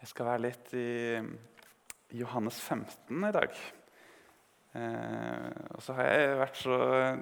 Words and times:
Jeg 0.00 0.08
skal 0.08 0.30
være 0.30 0.40
litt 0.46 0.70
i 0.80 1.20
Johannes 2.16 2.56
15 2.64 3.24
i 3.28 3.32
dag. 3.36 3.56
Eh, 4.72 5.50
og 5.74 5.82
så 5.84 5.96
har 5.98 6.08
jeg 6.08 6.38
vært 6.40 6.56
så 6.56 6.78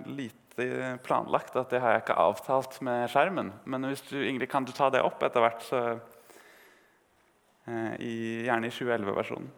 lite 0.06 0.66
planlagt 1.02 1.58
at 1.58 1.74
det 1.74 1.80
har 1.82 1.96
jeg 1.96 2.04
ikke 2.04 2.20
avtalt 2.22 2.78
med 2.86 3.10
skjermen. 3.10 3.50
Men 3.66 3.88
hvis 3.90 4.04
du, 4.06 4.14
Ingrid, 4.22 4.46
kan 4.52 4.68
du 4.68 4.70
ta 4.76 4.92
det 4.94 5.02
opp 5.02 5.26
etter 5.26 5.42
hvert, 5.42 5.66
så, 5.66 5.82
eh, 7.66 7.98
i, 7.98 8.14
gjerne 8.46 8.70
i 8.70 8.76
2011-versjonen. 8.78 9.50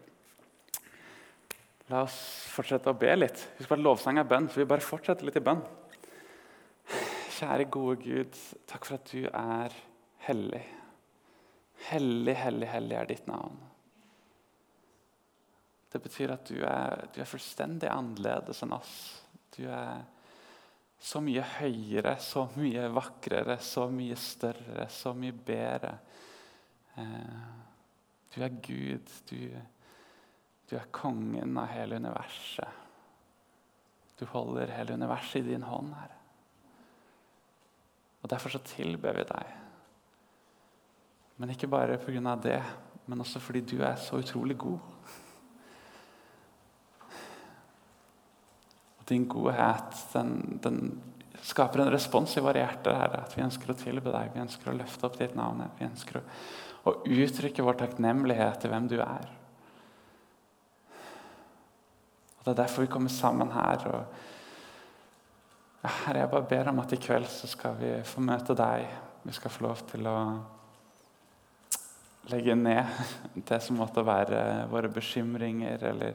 La 1.93 2.07
oss 2.09 2.19
fortsette 2.55 2.89
å 2.89 2.97
be 3.05 3.13
litt. 3.21 3.47
Husk 3.61 3.77
at 3.77 3.85
lovsang 3.85 4.25
er 4.25 4.33
bønn, 4.33 4.49
så 4.49 4.63
vi 4.63 4.71
bare 4.73 4.87
fortsetter 4.87 5.29
litt 5.29 5.37
i 5.37 5.45
bønn. 5.45 5.61
Kjære, 7.37 7.69
gode 7.69 8.01
Gud, 8.01 8.45
takk 8.71 8.89
for 8.89 8.97
at 8.97 9.13
du 9.13 9.27
er 9.29 9.83
hellig. 10.25 10.65
Hellig, 11.89 12.37
hellig, 12.37 12.69
hellig 12.69 12.97
er 12.99 13.09
ditt 13.09 13.27
navn. 13.31 13.57
Det 15.91 15.99
betyr 16.05 16.35
at 16.37 16.47
du 16.47 16.61
er, 16.63 17.07
du 17.11 17.21
er 17.23 17.29
fullstendig 17.29 17.89
annerledes 17.91 18.63
enn 18.63 18.77
oss. 18.77 18.95
Du 19.57 19.65
er 19.67 20.05
så 21.01 21.23
mye 21.25 21.43
høyere, 21.57 22.15
så 22.21 22.45
mye 22.61 22.85
vakrere, 22.93 23.57
så 23.65 23.89
mye 23.91 24.19
større, 24.21 24.87
så 24.93 25.15
mye 25.17 25.35
bedre. 25.35 25.97
Eh, 27.01 27.49
du 28.35 28.39
er 28.45 28.61
Gud. 28.63 29.11
Du, 29.31 29.41
du 30.71 30.77
er 30.79 30.93
kongen 30.95 31.57
av 31.59 31.73
hele 31.73 31.99
universet. 31.99 32.87
Du 34.21 34.27
holder 34.29 34.71
hele 34.77 34.95
universet 35.01 35.41
i 35.41 35.55
din 35.55 35.65
hånd, 35.65 35.95
Herre. 35.97 36.19
Og 38.21 38.29
Derfor 38.29 38.53
så 38.53 38.61
tilber 38.69 39.17
vi 39.17 39.25
deg. 39.25 39.55
Men 41.41 41.55
ikke 41.55 41.71
bare 41.73 41.97
pga. 41.97 42.37
det, 42.37 42.63
men 43.07 43.21
også 43.21 43.41
fordi 43.41 43.61
du 43.61 43.83
er 43.83 43.97
så 43.97 44.19
utrolig 44.21 44.59
god. 44.59 44.79
Og 48.99 49.07
din 49.09 49.25
godhet 49.25 49.97
den, 50.13 50.61
den 50.63 51.03
skaper 51.43 51.81
en 51.81 51.93
respons 51.93 52.37
i 52.37 52.45
våre 52.45 52.61
hjerter. 52.61 52.93
Herre, 52.93 53.23
at 53.25 53.37
Vi 53.37 53.43
ønsker 53.43 53.73
å 53.73 53.79
tilbe 53.79 54.13
deg, 54.13 54.35
vi 54.35 54.45
ønsker 54.45 54.71
å 54.71 54.77
løfte 54.77 55.09
opp 55.09 55.17
ditt 55.17 55.35
navn. 55.35 55.65
Vi 55.79 55.89
ønsker 55.89 56.21
å, 56.21 56.23
å 56.85 56.97
uttrykke 57.09 57.65
vår 57.65 57.81
takknemlighet 57.87 58.61
til 58.61 58.75
hvem 58.75 58.93
du 58.93 58.99
er. 59.01 59.33
Og 62.37 62.45
Det 62.45 62.53
er 62.53 62.63
derfor 62.67 62.85
vi 62.85 62.93
kommer 62.93 63.17
sammen 63.17 63.57
her. 63.57 63.89
og 63.89 64.05
Herre, 66.05 66.19
jeg 66.21 66.33
bare 66.37 66.49
ber 66.53 66.69
om 66.69 66.85
at 66.85 66.93
i 66.93 67.01
kveld 67.01 67.33
så 67.33 67.49
skal 67.49 67.81
vi 67.81 67.97
få 68.05 68.21
møte 68.21 68.53
deg. 68.53 68.89
Vi 69.25 69.33
skal 69.33 69.51
få 69.57 69.71
lov 69.71 69.89
til 69.89 70.05
å 70.05 70.19
legge 72.29 72.55
ned 72.55 72.87
det 73.49 73.61
som 73.65 73.81
måtte 73.81 74.05
være 74.05 74.67
våre 74.71 74.91
bekymringer 74.93 75.85
eller 75.93 76.15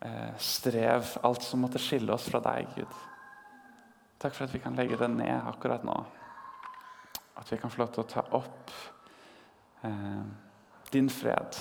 eh, 0.00 0.34
strev. 0.38 1.14
Alt 1.22 1.44
som 1.46 1.64
måtte 1.64 1.82
skille 1.82 2.12
oss 2.14 2.28
fra 2.30 2.40
deg, 2.44 2.72
Gud. 2.76 2.98
Takk 4.18 4.34
for 4.34 4.48
at 4.48 4.54
vi 4.54 4.62
kan 4.62 4.78
legge 4.78 4.98
det 4.98 5.10
ned 5.12 5.46
akkurat 5.46 5.84
nå. 5.86 5.96
At 7.38 7.52
vi 7.52 7.58
kan 7.60 7.70
få 7.70 7.84
lov 7.84 7.92
til 7.94 8.02
å 8.02 8.10
ta 8.10 8.24
opp 8.34 8.72
eh, 9.86 10.22
din 10.90 11.10
fred, 11.12 11.58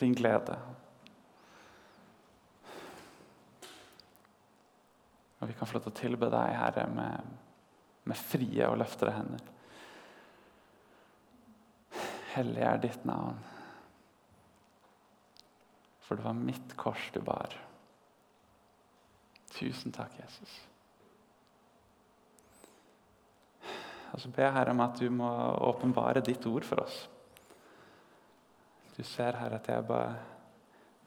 din 0.00 0.14
glede. 0.16 0.56
Og 5.38 5.50
vi 5.50 5.54
kan 5.54 5.68
få 5.68 5.76
lov 5.76 5.86
til 5.86 5.92
å 5.92 6.00
tilbe 6.00 6.30
deg, 6.32 6.56
Herre, 6.56 6.88
med, 6.90 7.36
med 8.08 8.18
frie 8.18 8.66
og 8.66 8.80
løftede 8.80 9.14
hender. 9.14 9.44
Hellig 12.38 12.62
er 12.62 12.78
ditt 12.82 13.04
navn. 13.08 13.38
For 16.06 16.16
det 16.16 16.24
var 16.24 16.38
mitt 16.38 16.76
kors 16.78 17.10
du 17.12 17.20
bar. 17.24 17.52
Tusen 19.58 19.92
takk, 19.92 20.14
Jesus. 20.22 20.54
Og 24.14 24.22
så 24.22 24.30
ber 24.32 24.46
jeg 24.46 24.54
Herre 24.54 24.72
om 24.72 24.80
at 24.86 24.96
du 25.00 25.08
må 25.12 25.28
åpenbare 25.68 26.22
ditt 26.24 26.46
ord 26.48 26.64
for 26.64 26.84
oss. 26.86 27.02
Du 28.96 29.02
ser 29.06 29.36
her 29.38 29.58
at 29.58 29.68
jeg 29.68 29.86
bare 29.86 30.16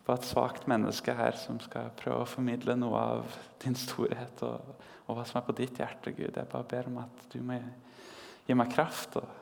var 0.05 0.19
et 0.19 0.27
svakt 0.27 0.67
menneske 0.69 1.13
her 1.15 1.35
som 1.37 1.59
skal 1.61 1.91
prøve 1.97 2.23
å 2.23 2.29
formidle 2.29 2.75
noe 2.77 3.01
av 3.15 3.37
din 3.63 3.75
storhet 3.77 4.41
og, 4.47 4.73
og, 5.05 5.15
hva 5.15 5.25
som 5.27 5.41
er 5.41 5.47
på 5.47 5.55
ditt 5.57 5.81
hjerte. 5.81 6.13
Gud. 6.13 6.35
Jeg 6.35 6.49
bare 6.51 6.67
ber 6.71 6.89
om 6.91 7.01
at 7.03 7.25
du 7.33 7.39
må 7.45 7.57
gi 8.47 8.57
meg 8.57 8.73
kraft, 8.73 9.17
og 9.21 9.40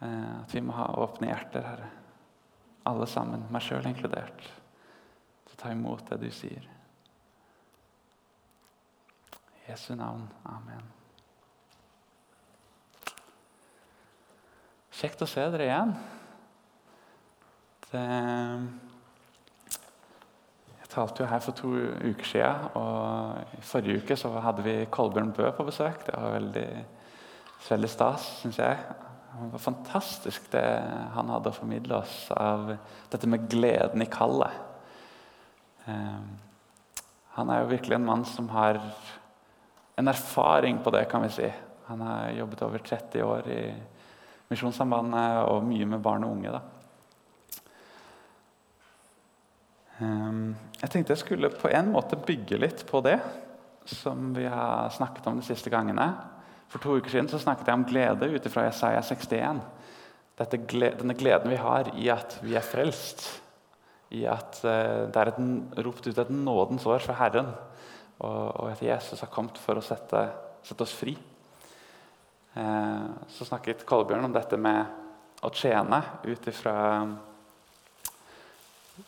at 0.00 0.54
vi 0.54 0.60
må 0.60 0.74
ha 0.76 0.90
åpne 1.00 1.30
hjerter, 1.30 1.64
Herre. 1.64 1.90
Alle 2.86 3.06
sammen, 3.10 3.46
meg 3.50 3.64
sjøl 3.64 3.86
inkludert, 3.88 4.44
til 5.46 5.56
å 5.56 5.60
ta 5.62 5.72
imot 5.74 6.04
det 6.10 6.20
du 6.22 6.28
sier. 6.30 6.68
I 9.56 9.72
Jesu 9.72 9.94
navn. 9.98 10.28
Amen. 10.46 10.84
Kjekt 14.96 15.24
å 15.24 15.28
se 15.28 15.42
dere 15.52 15.66
igjen. 15.66 15.96
Det 17.90 18.04
talte 20.92 21.22
jo 21.22 21.28
her 21.28 21.42
for 21.44 21.58
to 21.58 21.72
uker 22.06 22.30
siden. 22.30 22.70
Og 22.78 23.58
I 23.58 23.64
forrige 23.66 24.04
uke 24.04 24.16
så 24.16 24.30
hadde 24.40 24.64
vi 24.64 24.76
Kolbjørn 24.90 25.34
Bø 25.36 25.50
på 25.56 25.66
besøk. 25.68 26.06
Det 26.06 26.14
var 26.14 26.38
veldig, 26.38 26.68
veldig 27.68 27.90
stas, 27.92 28.30
syns 28.40 28.62
jeg. 28.62 28.78
Det 29.36 29.50
var 29.52 29.62
fantastisk 29.62 30.48
det 30.52 30.64
han 31.12 31.28
hadde 31.28 31.52
å 31.52 31.56
formidle 31.56 31.98
oss 32.00 32.30
av 32.32 32.70
dette 33.12 33.28
med 33.28 33.48
gleden 33.52 34.02
i 34.02 34.08
kallet. 34.08 34.62
Um, 35.84 36.30
han 37.36 37.52
er 37.52 37.60
jo 37.60 37.70
virkelig 37.74 37.98
en 37.98 38.06
mann 38.06 38.24
som 38.24 38.48
har 38.54 38.80
en 39.96 40.08
erfaring 40.08 40.80
på 40.82 40.92
det, 40.94 41.04
kan 41.10 41.24
vi 41.26 41.34
si. 41.34 41.50
Han 41.90 42.00
har 42.00 42.32
jobbet 42.38 42.64
over 42.64 42.82
30 42.88 43.26
år 43.26 43.50
i 43.52 43.60
Misjonssambandet 44.48 45.44
og 45.50 45.66
mye 45.66 45.86
med 45.90 46.02
barn 46.02 46.24
og 46.24 46.38
unge. 46.38 46.54
da. 46.54 46.62
Ehm, 50.04 50.54
jeg 50.80 50.92
tenkte 50.92 51.14
jeg 51.14 51.22
skulle 51.24 51.50
på 51.50 51.70
en 51.72 51.92
måte 51.94 52.18
bygge 52.20 52.58
litt 52.60 52.84
på 52.88 53.00
det 53.04 53.16
som 53.88 54.32
vi 54.36 54.44
har 54.50 54.90
snakket 54.94 55.28
om 55.30 55.38
de 55.40 55.46
siste 55.46 55.70
gangene. 55.72 56.08
For 56.72 56.82
to 56.82 56.96
uker 56.98 57.12
siden 57.12 57.30
så 57.30 57.40
snakket 57.40 57.68
jeg 57.70 57.78
om 57.78 57.86
glede 57.88 58.30
ut 58.34 58.48
fra 58.52 58.66
Jesaja 58.66 59.02
61. 59.02 59.62
Dette, 60.36 60.60
denne 60.68 61.16
gleden 61.16 61.52
vi 61.52 61.60
har 61.60 61.92
i 61.96 62.10
at 62.12 62.38
vi 62.42 62.56
er 62.58 62.66
frelst. 62.66 63.24
I 64.14 64.26
at 64.30 64.60
uh, 64.66 65.06
det 65.10 65.20
er 65.22 65.32
et, 65.32 65.40
ropt 65.86 66.06
ut 66.06 66.18
et 66.18 66.34
nådens 66.34 66.86
år 66.86 67.02
fra 67.06 67.16
Herren. 67.22 67.54
Og, 68.18 68.42
og, 68.60 68.68
at 68.72 68.82
Jesus 68.82 69.20
har 69.20 69.32
kommet 69.32 69.58
for 69.60 69.78
å 69.78 69.84
sette, 69.84 70.22
sette 70.64 70.86
oss 70.86 70.94
fri. 70.96 71.12
Eh, 72.56 73.08
så 73.28 73.44
snakket 73.44 73.84
Kolbjørn 73.84 74.24
om 74.24 74.32
dette 74.32 74.56
med 74.56 75.44
å 75.44 75.50
tjene 75.52 75.98
ut 76.24 76.46
ifra 76.48 76.76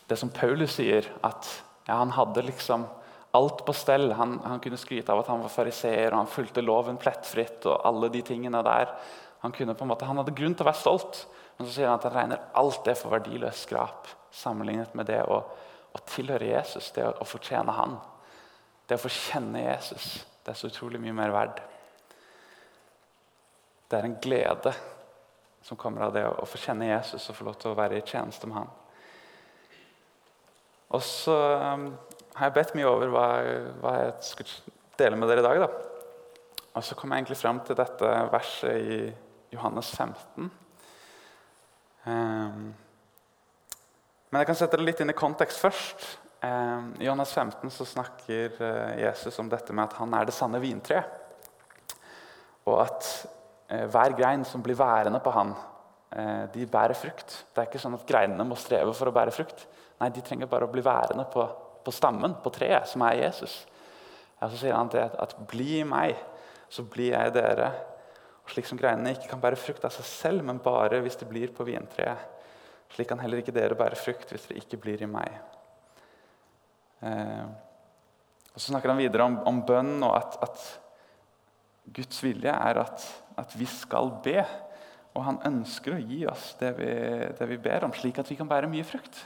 det 0.05 0.17
som 0.21 0.29
Paulus 0.29 0.75
sier, 0.77 1.07
at 1.25 1.49
ja, 1.87 1.95
han 1.97 2.13
hadde 2.13 2.45
liksom 2.45 2.85
alt 3.31 3.65
på 3.65 3.73
stell. 3.77 4.11
Han, 4.17 4.39
han 4.43 4.61
kunne 4.63 4.79
skryte 4.79 5.13
av 5.13 5.23
at 5.23 5.31
han 5.31 5.41
var 5.43 5.53
fariseer 5.53 6.11
og 6.11 6.23
han 6.23 6.31
fulgte 6.31 6.63
loven 6.65 6.97
plettfritt. 7.01 7.65
og 7.65 7.81
alle 7.85 8.09
de 8.13 8.21
tingene 8.25 8.63
der. 8.65 8.93
Han, 9.43 9.53
måte, 9.87 10.05
han 10.05 10.19
hadde 10.19 10.35
grunn 10.35 10.55
til 10.55 10.65
å 10.65 10.69
være 10.69 10.81
stolt, 10.81 11.23
men 11.57 11.67
så 11.67 11.73
sier 11.73 11.87
han 11.87 11.99
at 11.99 12.07
han 12.09 12.15
regner 12.15 12.47
alt 12.59 12.81
det 12.87 12.97
for 12.99 13.13
verdiløst 13.13 13.67
skrap 13.69 14.09
sammenlignet 14.31 14.93
med 14.93 15.07
det 15.09 15.21
å, 15.23 15.39
å 15.91 16.01
tilhøre 16.09 16.51
Jesus, 16.51 16.91
det 16.95 17.05
å, 17.07 17.13
å 17.21 17.27
fortjene 17.27 17.73
Han. 17.73 17.97
Det 18.89 18.97
å 18.97 19.03
få 19.03 19.11
kjenne 19.13 19.63
Jesus. 19.63 20.25
Det 20.43 20.53
er 20.53 20.57
så 20.57 20.69
utrolig 20.69 21.01
mye 21.01 21.15
mer 21.15 21.33
verd. 21.33 21.61
Det 23.89 23.97
er 23.97 24.07
en 24.07 24.19
glede 24.21 24.73
som 25.65 25.77
kommer 25.77 26.07
av 26.07 26.13
det 26.13 26.25
å 26.29 26.45
få 26.49 26.61
kjenne 26.61 26.89
Jesus 26.89 27.29
og 27.29 27.37
få 27.37 27.47
lov 27.49 27.57
til 27.61 27.71
å 27.71 27.77
være 27.77 27.99
i 27.99 28.05
tjeneste 28.05 28.49
med 28.49 28.61
Han. 28.61 28.71
Og 30.97 31.03
så 31.05 31.35
um, 31.61 31.91
har 32.35 32.49
jeg 32.49 32.55
bedt 32.55 32.75
mye 32.77 32.89
over 32.89 33.11
hva, 33.13 33.27
hva, 33.81 33.95
jeg 34.03 34.13
skulle 34.29 34.75
dele 34.99 35.17
med 35.19 35.31
dere 35.31 35.43
i 35.43 35.47
dag. 35.47 35.63
Da. 35.63 35.69
Og 36.77 36.85
så 36.85 36.95
kom 36.95 37.11
jeg 37.11 37.23
egentlig 37.23 37.39
fram 37.39 37.61
til 37.65 37.77
dette 37.79 38.11
verset 38.31 38.77
i 38.79 38.99
Johannes 39.55 39.89
15. 39.95 40.49
Um, 42.05 42.69
men 44.29 44.41
jeg 44.41 44.49
kan 44.49 44.57
sette 44.59 44.77
det 44.77 44.85
litt 44.85 45.01
inn 45.03 45.11
i 45.11 45.17
kontekst 45.17 45.61
først. 45.61 46.05
Um, 46.39 46.93
I 47.01 47.07
Johannes 47.07 47.33
15 47.33 47.73
så 47.73 47.87
snakker 47.87 48.53
uh, 48.61 48.93
Jesus 49.01 49.41
om 49.41 49.49
dette 49.51 49.75
med 49.75 49.89
at 49.89 49.97
han 49.99 50.13
er 50.15 50.29
det 50.29 50.35
sanne 50.37 50.61
vintreet. 50.63 51.17
Og 52.69 52.77
at 52.85 53.09
uh, 53.73 53.87
hver 53.89 54.15
grein 54.15 54.45
som 54.47 54.63
blir 54.63 54.77
værende 54.79 55.19
på 55.23 55.33
han, 55.35 55.55
uh, 56.13 56.45
de 56.53 56.69
bærer 56.69 56.95
frukt. 56.95 57.41
Det 57.49 57.63
er 57.63 57.71
ikke 57.71 57.81
sånn 57.81 57.97
at 57.97 58.07
greinene 58.07 58.47
må 58.47 58.59
streve 58.59 58.93
for 58.95 59.09
å 59.09 59.15
bære 59.15 59.33
frukt. 59.35 59.65
Nei, 59.99 60.13
de 60.15 60.23
trenger 60.23 60.47
bare 60.47 60.69
å 60.69 60.71
bli 60.71 60.85
værende 60.85 61.25
på, 61.33 61.43
på 61.85 61.93
stammen, 61.95 62.35
på 62.43 62.51
treet, 62.53 62.87
som 62.89 63.03
er 63.07 63.23
Jesus. 63.23 63.61
Ja, 64.39 64.47
så 64.47 64.57
sier 64.57 64.75
han 64.75 64.91
at, 64.93 65.15
at 65.19 65.35
'bli 65.47 65.79
i 65.79 65.87
meg, 65.87 66.17
så 66.69 66.83
blir 66.83 67.13
jeg 67.13 67.27
i 67.27 67.35
dere'. 67.35 67.71
Og 68.43 68.53
Slik 68.53 68.65
som 68.65 68.79
greinene 68.79 69.13
ikke 69.13 69.29
kan 69.29 69.41
bære 69.41 69.59
frukt 69.59 69.85
av 69.85 69.93
seg 69.93 70.05
selv, 70.05 70.43
men 70.43 70.61
bare 70.63 71.01
hvis 71.01 71.19
de 71.19 71.25
blir 71.29 71.53
på 71.53 71.67
vintreet, 71.67 72.17
Slik 72.89 73.07
kan 73.11 73.19
heller 73.21 73.43
ikke 73.43 73.53
dere 73.53 73.77
bære 73.77 73.97
frukt 73.99 74.31
hvis 74.33 74.47
dere 74.49 74.63
ikke 74.63 74.79
blir 74.81 75.03
i 75.05 75.09
meg. 75.09 75.35
Eh, 77.05 77.45
og 78.49 78.57
Så 78.57 78.71
snakker 78.71 78.89
han 78.89 78.97
videre 78.97 79.27
om, 79.29 79.37
om 79.47 79.61
bønn 79.65 79.99
og 80.03 80.15
at, 80.17 80.39
at, 80.41 80.63
Guds 81.89 82.19
vilje 82.21 82.51
er 82.53 82.77
at, 82.77 83.03
at, 83.37 83.53
vi 83.57 83.65
skal 83.65 84.11
be. 84.23 84.43
Og 85.17 85.23
han 85.25 85.39
ønsker 85.47 85.95
å 85.95 86.01
gi 86.01 86.19
oss 86.29 86.51
det 86.59 86.75
vi, 86.77 86.89
det 87.39 87.47
vi 87.49 87.57
ber 87.57 87.87
om, 87.87 87.93
slik 87.95 88.19
at 88.21 88.29
vi 88.29 88.37
kan 88.37 88.49
bære 88.49 88.69
mye 88.69 88.85
frukt. 88.85 89.23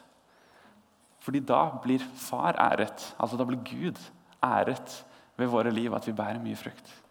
Fordi 1.24 1.40
da 1.40 1.70
blir 1.84 2.04
Far 2.20 2.58
æret, 2.60 3.16
altså 3.20 3.38
da 3.40 3.48
blir 3.48 3.64
Gud 3.64 4.00
æret 4.44 5.06
ved 5.38 5.48
våre 5.48 5.72
liv, 5.72 5.94
at 5.96 6.08
vi 6.08 6.14
bærer 6.14 6.42
mye 6.44 6.56
frukt. 6.56 7.04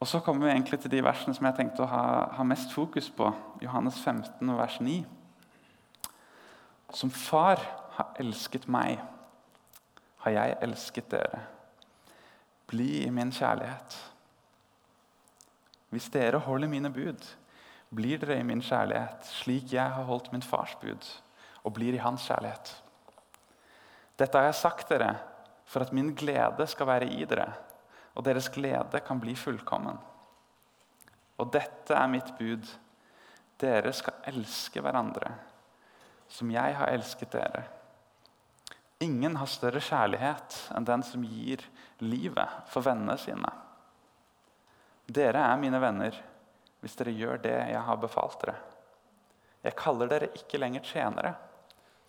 Og 0.00 0.08
Så 0.08 0.20
kommer 0.20 0.46
vi 0.46 0.52
egentlig 0.52 0.80
til 0.80 0.90
de 0.90 1.04
versene 1.04 1.34
som 1.36 1.46
jeg 1.46 1.54
tenkte 1.56 1.84
å 1.84 1.90
ha, 1.90 2.04
ha 2.32 2.44
mest 2.44 2.72
fokus 2.72 3.10
på. 3.12 3.28
Johannes 3.60 4.00
15, 4.00 4.56
vers 4.56 4.80
9. 4.80 5.04
Som 6.96 7.10
far 7.10 7.60
har 7.98 8.14
elsket 8.18 8.64
meg, 8.68 8.98
har 10.24 10.32
jeg 10.32 10.56
elsket 10.64 11.10
dere. 11.12 11.42
Bli 12.66 13.04
i 13.04 13.10
min 13.10 13.32
kjærlighet. 13.32 13.98
Hvis 15.90 16.08
dere 16.08 16.38
holder 16.38 16.70
mine 16.70 16.90
bud, 16.90 17.28
blir 17.94 18.18
dere 18.22 18.40
i 18.40 18.46
min 18.46 18.62
kjærlighet, 18.62 19.26
slik 19.42 19.72
jeg 19.74 19.90
har 19.90 20.08
holdt 20.08 20.32
min 20.32 20.42
fars 20.42 20.76
bud, 20.80 21.06
og 21.64 21.74
blir 21.76 21.96
i 21.96 22.02
hans 22.02 22.24
kjærlighet. 22.28 22.70
Dette 24.20 24.38
har 24.38 24.50
jeg 24.50 24.60
sagt 24.60 24.92
dere 24.92 25.14
for 25.70 25.84
at 25.84 25.92
min 25.96 26.14
glede 26.18 26.66
skal 26.68 26.88
være 26.90 27.08
i 27.08 27.24
dere, 27.28 27.48
og 28.16 28.24
deres 28.26 28.50
glede 28.52 29.00
kan 29.06 29.20
bli 29.22 29.36
fullkommen. 29.38 29.98
Og 31.40 31.52
dette 31.52 31.96
er 31.96 32.10
mitt 32.10 32.34
bud. 32.38 32.66
Dere 33.60 33.92
skal 33.96 34.32
elske 34.32 34.82
hverandre 34.82 35.30
som 36.30 36.50
jeg 36.52 36.76
har 36.78 36.92
elsket 36.94 37.32
dere. 37.34 37.64
Ingen 39.02 39.36
har 39.40 39.48
større 39.50 39.80
kjærlighet 39.82 40.56
enn 40.76 40.86
den 40.86 41.02
som 41.06 41.24
gir 41.24 41.64
livet 42.04 42.70
for 42.70 42.84
vennene 42.84 43.16
sine. 43.18 43.50
Dere 45.10 45.42
er 45.48 45.60
mine 45.60 45.80
venner 45.82 46.16
hvis 46.80 46.96
dere 46.96 47.16
gjør 47.16 47.40
det 47.42 47.56
jeg 47.72 47.82
har 47.86 47.98
befalt 48.00 48.38
dere. 48.44 48.58
Jeg 49.64 49.76
kaller 49.76 50.08
dere 50.08 50.30
ikke 50.36 50.60
lenger 50.60 50.84
tjenere, 50.86 51.34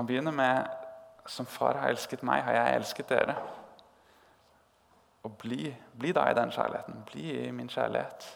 Han 0.00 0.06
begynner 0.06 0.32
med 0.32 0.68
som 1.28 1.44
far 1.46 1.76
har 1.76 1.90
elsket 1.92 2.22
meg, 2.24 2.40
har 2.40 2.54
jeg 2.56 2.76
elsket 2.78 3.10
dere. 3.12 3.34
Og 5.28 5.34
bli, 5.42 5.66
bli 5.92 6.14
da 6.16 6.22
i 6.30 6.36
den 6.38 6.48
kjærligheten. 6.54 7.02
Bli 7.10 7.24
i 7.42 7.50
min 7.52 7.68
kjærlighet. 7.68 8.28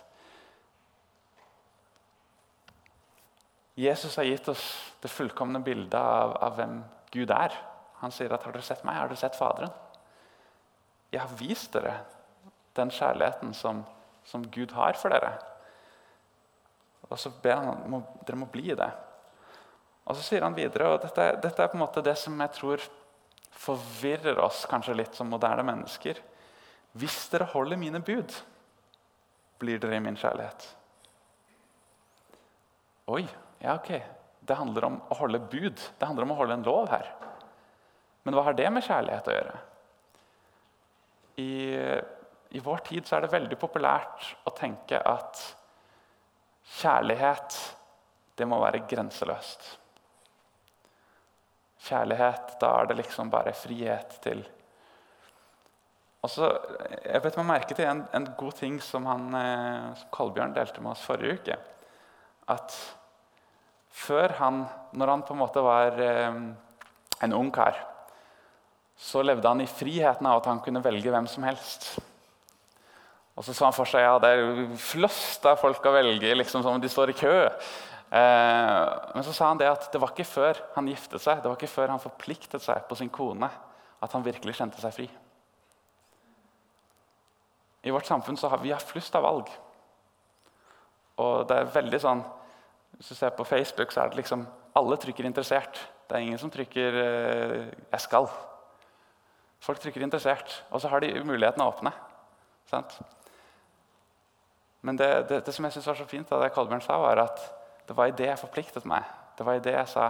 Jesus 3.80 4.18
har 4.20 4.28
gitt 4.28 4.50
oss 4.52 4.66
det 5.00 5.08
fullkomne 5.08 5.62
bildet 5.64 5.96
av, 5.96 6.34
av, 6.36 6.52
hvem 6.58 6.76
Gud 7.16 7.32
er. 7.32 7.56
Han 8.02 8.12
sier 8.12 8.36
at 8.36 8.44
'Har 8.44 8.52
dere 8.52 8.68
sett 8.68 8.84
meg, 8.84 9.00
har 9.00 9.08
dere 9.08 9.22
sett 9.22 9.40
Faderen'. 9.40 9.72
Jeg 11.12 11.20
har 11.20 11.32
vist 11.40 11.72
dere 11.72 11.96
den 12.76 12.90
kjærligheten 12.90 13.54
som, 13.54 13.86
som 14.24 14.44
Gud 14.50 14.76
har 14.76 15.00
for 15.00 15.08
dere. 15.08 15.32
Og 17.08 17.18
så 17.18 17.32
ber 17.42 17.56
han 17.56 17.94
om 17.94 18.04
dere 18.26 18.36
må 18.36 18.52
bli 18.52 18.70
i 18.70 18.76
det. 18.76 18.92
Og 20.04 20.18
så 20.18 20.22
sier 20.26 20.44
han 20.44 20.56
videre, 20.56 20.90
og 20.92 21.02
dette, 21.04 21.30
dette, 21.40 21.64
er 21.64 21.70
på 21.72 21.78
en 21.78 21.84
måte 21.84 22.04
det 22.04 22.16
som 22.20 22.36
jeg 22.40 22.52
tror 22.58 22.82
forvirrer 23.64 24.40
oss 24.42 24.64
kanskje 24.68 24.96
litt 24.98 25.16
som 25.16 25.30
moderne 25.32 25.64
mennesker. 25.64 26.18
Hvis 26.98 27.24
dere 27.32 27.48
holder 27.54 27.80
mine 27.80 28.02
bud, 28.04 28.34
blir 29.62 29.80
dere 29.80 29.96
i 29.96 30.04
min 30.04 30.18
kjærlighet. 30.20 30.66
Oi, 33.14 33.24
ja, 33.62 33.78
ok. 33.78 33.90
Det 34.44 34.56
handler 34.58 34.88
om 34.90 34.98
å 35.08 35.16
holde 35.16 35.40
bud. 35.40 35.80
Det 35.98 36.08
handler 36.08 36.26
om 36.26 36.34
å 36.34 36.40
holde 36.40 36.58
en 36.58 36.66
lov 36.66 36.90
her. 36.92 37.08
Men 38.24 38.36
hva 38.36 38.44
har 38.46 38.56
det 38.56 38.68
med 38.72 38.84
kjærlighet 38.84 39.28
å 39.28 39.36
gjøre? 39.36 39.54
I, 41.40 41.52
I, 42.54 42.60
vår 42.62 42.84
tid 42.86 43.08
er 43.12 43.24
det 43.24 43.32
veldig 43.32 43.58
populært 43.60 44.28
å 44.46 44.52
tenke 44.54 45.00
at 45.00 45.40
kjærlighet, 46.78 47.56
det 48.38 48.46
må 48.48 48.60
være 48.62 48.84
grenseløst. 48.90 49.66
Kjærlighet, 51.84 52.54
da 52.60 52.70
er 52.80 52.88
det 52.88 52.98
liksom 53.02 53.30
bare 53.32 53.52
frihet 53.56 54.16
til 54.24 54.40
Og 56.24 56.30
så, 56.32 56.48
Jeg 57.04 57.22
vet 57.24 57.36
meg 57.36 57.48
merke 57.50 57.76
til 57.76 57.84
en, 57.84 58.04
en 58.16 58.28
god 58.38 58.54
ting 58.56 58.78
som, 58.80 59.04
han, 59.10 59.26
eh, 59.36 59.88
som 60.00 60.12
Kolbjørn 60.14 60.54
delte 60.56 60.80
med 60.80 60.94
oss 60.94 61.04
forrige 61.04 61.36
uke. 61.36 61.58
At 62.48 62.72
før 63.92 64.32
han, 64.40 64.64
når 64.96 65.12
han 65.12 65.26
på 65.28 65.36
en 65.36 65.42
måte 65.42 65.64
var 65.64 66.00
eh, 66.00 66.40
en 67.24 67.36
ung 67.36 67.52
kar, 67.52 67.76
så 68.96 69.22
levde 69.22 69.48
han 69.48 69.60
i 69.60 69.68
friheten 69.68 70.26
av 70.26 70.40
at 70.40 70.48
han 70.48 70.62
kunne 70.64 70.82
velge 70.84 71.12
hvem 71.12 71.28
som 71.28 71.44
helst. 71.44 71.92
Og 73.34 73.44
så 73.44 73.52
så 73.52 73.66
han 73.66 73.74
for 73.74 73.90
seg 73.90 74.04
ja, 74.06 74.14
det 74.22 74.30
er 74.30 74.76
flust 74.78 75.44
av 75.50 75.58
folk 75.60 75.84
å 75.84 75.94
velge, 75.96 76.36
liksom 76.38 76.62
som 76.62 76.76
om 76.76 76.82
de 76.82 76.90
står 76.90 77.10
i 77.10 77.18
kø. 77.18 77.34
Eh, 78.10 78.84
men 79.14 79.24
så 79.26 79.32
sa 79.32 79.48
han 79.48 79.60
det 79.60 79.70
at 79.70 79.88
det 79.92 80.00
var 80.02 80.12
ikke 80.12 80.28
før 80.28 80.60
han 80.76 80.88
giftet 80.90 81.22
seg, 81.22 81.40
det 81.42 81.50
var 81.50 81.58
ikke 81.58 81.72
før 81.72 81.94
han 81.94 82.02
forpliktet 82.02 82.62
seg 82.62 82.84
på 82.88 82.98
sin 82.98 83.12
kone, 83.12 83.48
at 84.04 84.12
han 84.12 84.26
virkelig 84.26 84.56
kjente 84.58 84.82
seg 84.82 84.94
fri. 84.94 85.08
I 87.84 87.92
vårt 87.92 88.08
samfunn 88.08 88.38
så 88.40 88.48
har 88.48 88.62
vi 88.62 88.72
flust 88.80 89.16
av 89.16 89.26
valg. 89.26 89.50
Og 91.20 91.44
det 91.48 91.56
er 91.58 91.74
veldig 91.74 92.00
sånn 92.02 92.22
hvis 92.94 93.10
du 93.10 93.14
ser 93.18 93.34
på 93.34 93.44
Facebook, 93.44 93.90
så 93.92 94.04
er 94.04 94.12
det 94.12 94.20
liksom 94.20 94.46
alle 94.78 94.96
trykker 94.96 95.24
'interessert'. 95.24 95.80
Det 96.08 96.16
er 96.16 96.22
ingen 96.22 96.38
som 96.38 96.50
trykker 96.50 96.92
uh, 96.94 97.66
'jeg 97.90 98.00
skal'. 98.00 98.30
Folk 99.60 99.80
trykker 99.80 100.00
'interessert', 100.00 100.62
og 100.70 100.80
så 100.80 100.88
har 100.88 101.00
de 101.00 101.24
muligheten 101.24 101.62
å 101.62 101.72
åpne. 101.72 101.92
Sant? 102.70 103.00
Men 104.82 104.96
det, 104.96 105.28
det, 105.28 105.46
det, 105.46 105.54
som 105.54 105.64
jeg 105.64 105.72
synes 105.72 105.86
var 105.86 105.94
så 105.94 106.04
fint 106.04 106.32
av 106.32 106.42
det 106.42 106.52
Kolbjørn 106.52 106.80
sa, 106.80 106.98
var 106.98 107.18
at 107.18 107.53
det 107.88 107.96
var 107.96 108.08
i 108.08 108.16
det 108.16 108.30
jeg 108.30 108.40
forpliktet 108.40 108.86
meg. 108.88 109.04
Det 109.38 109.46
var 109.46 109.58
i 109.58 109.64
det 109.64 109.74
jeg 109.74 109.90
sa 109.92 110.08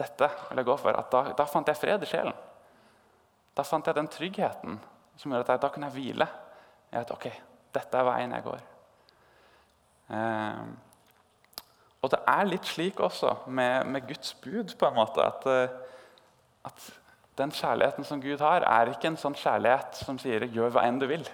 dette 0.00 0.28
vil 0.48 0.62
jeg 0.62 0.68
gå 0.68 0.76
for. 0.80 0.96
Da, 1.12 1.22
da 1.36 1.46
fant 1.48 1.68
jeg 1.68 1.76
fred 1.76 2.04
i 2.04 2.08
sjelen. 2.08 2.36
Da 3.56 3.64
fant 3.66 3.86
jeg 3.86 3.98
den 3.98 4.08
tryggheten 4.08 4.78
som 5.20 5.32
gjorde 5.32 5.44
at 5.44 5.54
jeg, 5.54 5.62
da 5.64 5.70
kunne 5.72 5.90
jeg 5.90 5.96
hvile. 5.98 6.28
Jeg 6.90 7.02
vet, 7.02 7.10
ok, 7.12 7.26
dette 7.76 7.98
er 7.98 8.06
veien 8.08 8.32
jeg 8.32 8.46
går. 8.46 8.62
Eh, 10.16 10.62
og 12.00 12.12
det 12.14 12.20
er 12.32 12.48
litt 12.48 12.70
slik 12.70 13.02
også 13.04 13.34
med, 13.52 13.90
med 13.92 14.06
Guds 14.08 14.32
bud, 14.40 14.72
på 14.78 14.88
en 14.88 14.96
måte, 14.96 15.26
at, 15.26 15.44
eh, 15.50 15.76
at, 16.70 16.88
den 17.38 17.52
kjærligheten 17.56 18.04
som 18.04 18.20
Gud 18.20 18.42
har, 18.42 18.66
er 18.68 18.90
ikke 18.90 19.08
en 19.08 19.16
sånn 19.16 19.36
kjærlighet 19.38 19.96
som 19.96 20.18
sier 20.20 20.42
'gjør 20.44 20.74
hva 20.74 20.82
enn 20.84 20.98
du 21.00 21.06
vil', 21.08 21.28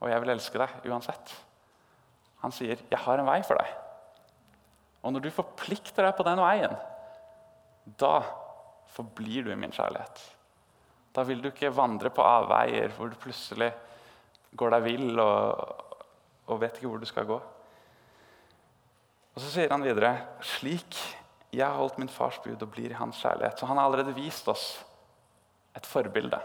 og 0.00 0.08
'jeg 0.10 0.22
vil 0.22 0.32
elske 0.32 0.58
deg 0.58 0.88
uansett'. 0.88 1.34
Han 2.42 2.50
sier 2.50 2.74
'jeg 2.90 2.98
har 2.98 3.20
en 3.20 3.28
vei 3.28 3.42
for 3.46 3.54
deg'. 3.54 3.85
Og 5.06 5.14
når 5.14 5.22
du 5.22 5.30
forplikter 5.30 6.02
deg 6.02 6.16
på 6.18 6.26
den 6.26 6.40
veien, 6.42 6.72
da 8.00 8.16
forblir 8.96 9.46
du 9.46 9.52
i 9.52 9.58
min 9.58 9.74
kjærlighet. 9.74 10.22
Da 11.14 11.22
vil 11.28 11.38
du 11.42 11.52
ikke 11.52 11.70
vandre 11.72 12.10
på 12.12 12.24
avveier 12.26 12.90
hvor 12.96 13.12
du 13.12 13.20
plutselig 13.20 13.70
går 14.58 14.74
deg 14.74 14.86
vill 14.88 15.20
og, 15.22 15.62
og 16.50 16.58
vet 16.60 16.80
ikke 16.80 16.90
hvor 16.90 17.02
du 17.02 17.06
skal 17.08 17.28
gå. 17.28 17.38
Og 19.36 19.44
Så 19.44 19.52
sier 19.52 19.70
han 19.70 19.84
videre 19.84 20.16
slik 20.56 20.98
jeg 21.54 21.64
har 21.64 21.78
holdt 21.78 22.00
min 22.02 22.10
fars 22.12 22.36
bud 22.44 22.58
og 22.58 22.72
blir 22.74 22.90
i 22.90 22.98
hans 22.98 23.20
kjærlighet. 23.22 23.56
Så 23.56 23.68
han 23.70 23.78
har 23.78 23.86
allerede 23.86 24.16
vist 24.16 24.48
oss 24.50 24.66
et 25.76 25.86
forbilde. 25.88 26.40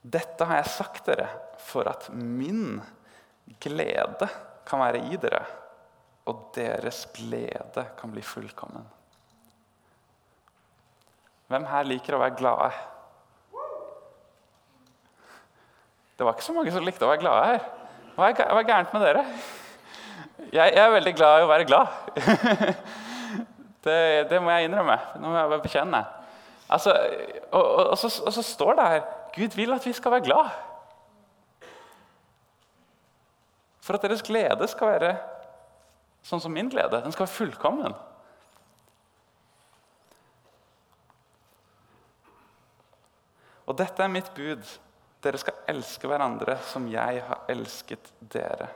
Dette 0.00 0.46
har 0.48 0.62
jeg 0.62 0.72
sagt 0.72 1.10
dere 1.10 1.28
for 1.60 1.86
at 1.90 2.08
min 2.16 2.80
glede 3.60 4.30
kan 4.70 4.82
være 4.82 5.02
i 5.10 5.18
dere, 5.20 5.42
og 6.30 6.50
deres 6.54 7.04
glede 7.16 7.84
kan 7.98 8.12
bli 8.14 8.22
fullkommen. 8.22 8.86
Hvem 11.50 11.66
her 11.66 11.88
liker 11.88 12.14
å 12.14 12.22
være 12.22 12.38
glade? 12.38 12.70
Det 16.14 16.26
var 16.26 16.36
ikke 16.36 16.46
så 16.46 16.54
mange 16.54 16.70
som 16.74 16.84
likte 16.86 17.06
å 17.06 17.10
være 17.10 17.22
glade 17.24 17.48
her. 17.48 17.62
Hva 18.14 18.28
er, 18.28 18.66
gærent 18.68 18.92
med 18.94 19.02
dere? 19.02 19.24
Jeg, 20.52 20.74
er 20.76 20.92
veldig 20.92 21.14
glad 21.16 21.40
i 21.40 21.46
å 21.46 21.50
være 21.50 21.66
glad. 21.66 21.94
det, 23.86 23.98
det, 24.30 24.40
må 24.42 24.52
jeg 24.52 24.68
innrømme. 24.68 24.98
Nå 25.16 25.30
må 25.30 25.38
jeg 25.38 25.52
bare 25.54 25.64
bekjenne. 25.64 26.02
Altså, 26.70 26.94
og, 27.50 27.64
og, 27.64 27.84
og, 27.86 27.96
så, 27.98 28.12
og, 28.22 28.34
så, 28.36 28.44
står 28.46 28.76
det 28.78 28.88
her 28.92 29.06
Gud 29.34 29.56
vil 29.58 29.74
at 29.74 29.86
vi 29.88 29.94
skal 29.96 30.14
være 30.14 30.26
glad. 30.28 30.52
For 33.80 33.96
at 33.96 34.04
deres 34.04 34.24
glede 34.24 34.68
skal 34.68 34.94
være 34.94 35.10
sånn 36.26 36.42
som 36.42 36.52
min 36.52 36.68
glede. 36.72 37.00
Den 37.00 37.14
skal 37.14 37.26
være 37.26 37.36
fullkommen. 37.38 37.96
Og 43.70 43.76
dette 43.78 44.02
er 44.02 44.12
mitt 44.12 44.32
bud. 44.34 44.64
Dere 45.20 45.40
skal 45.40 45.64
elske 45.70 46.08
hverandre 46.08 46.56
som 46.70 46.88
jeg 46.90 47.20
har 47.26 47.44
elsket 47.52 48.12
dere. 48.32 48.70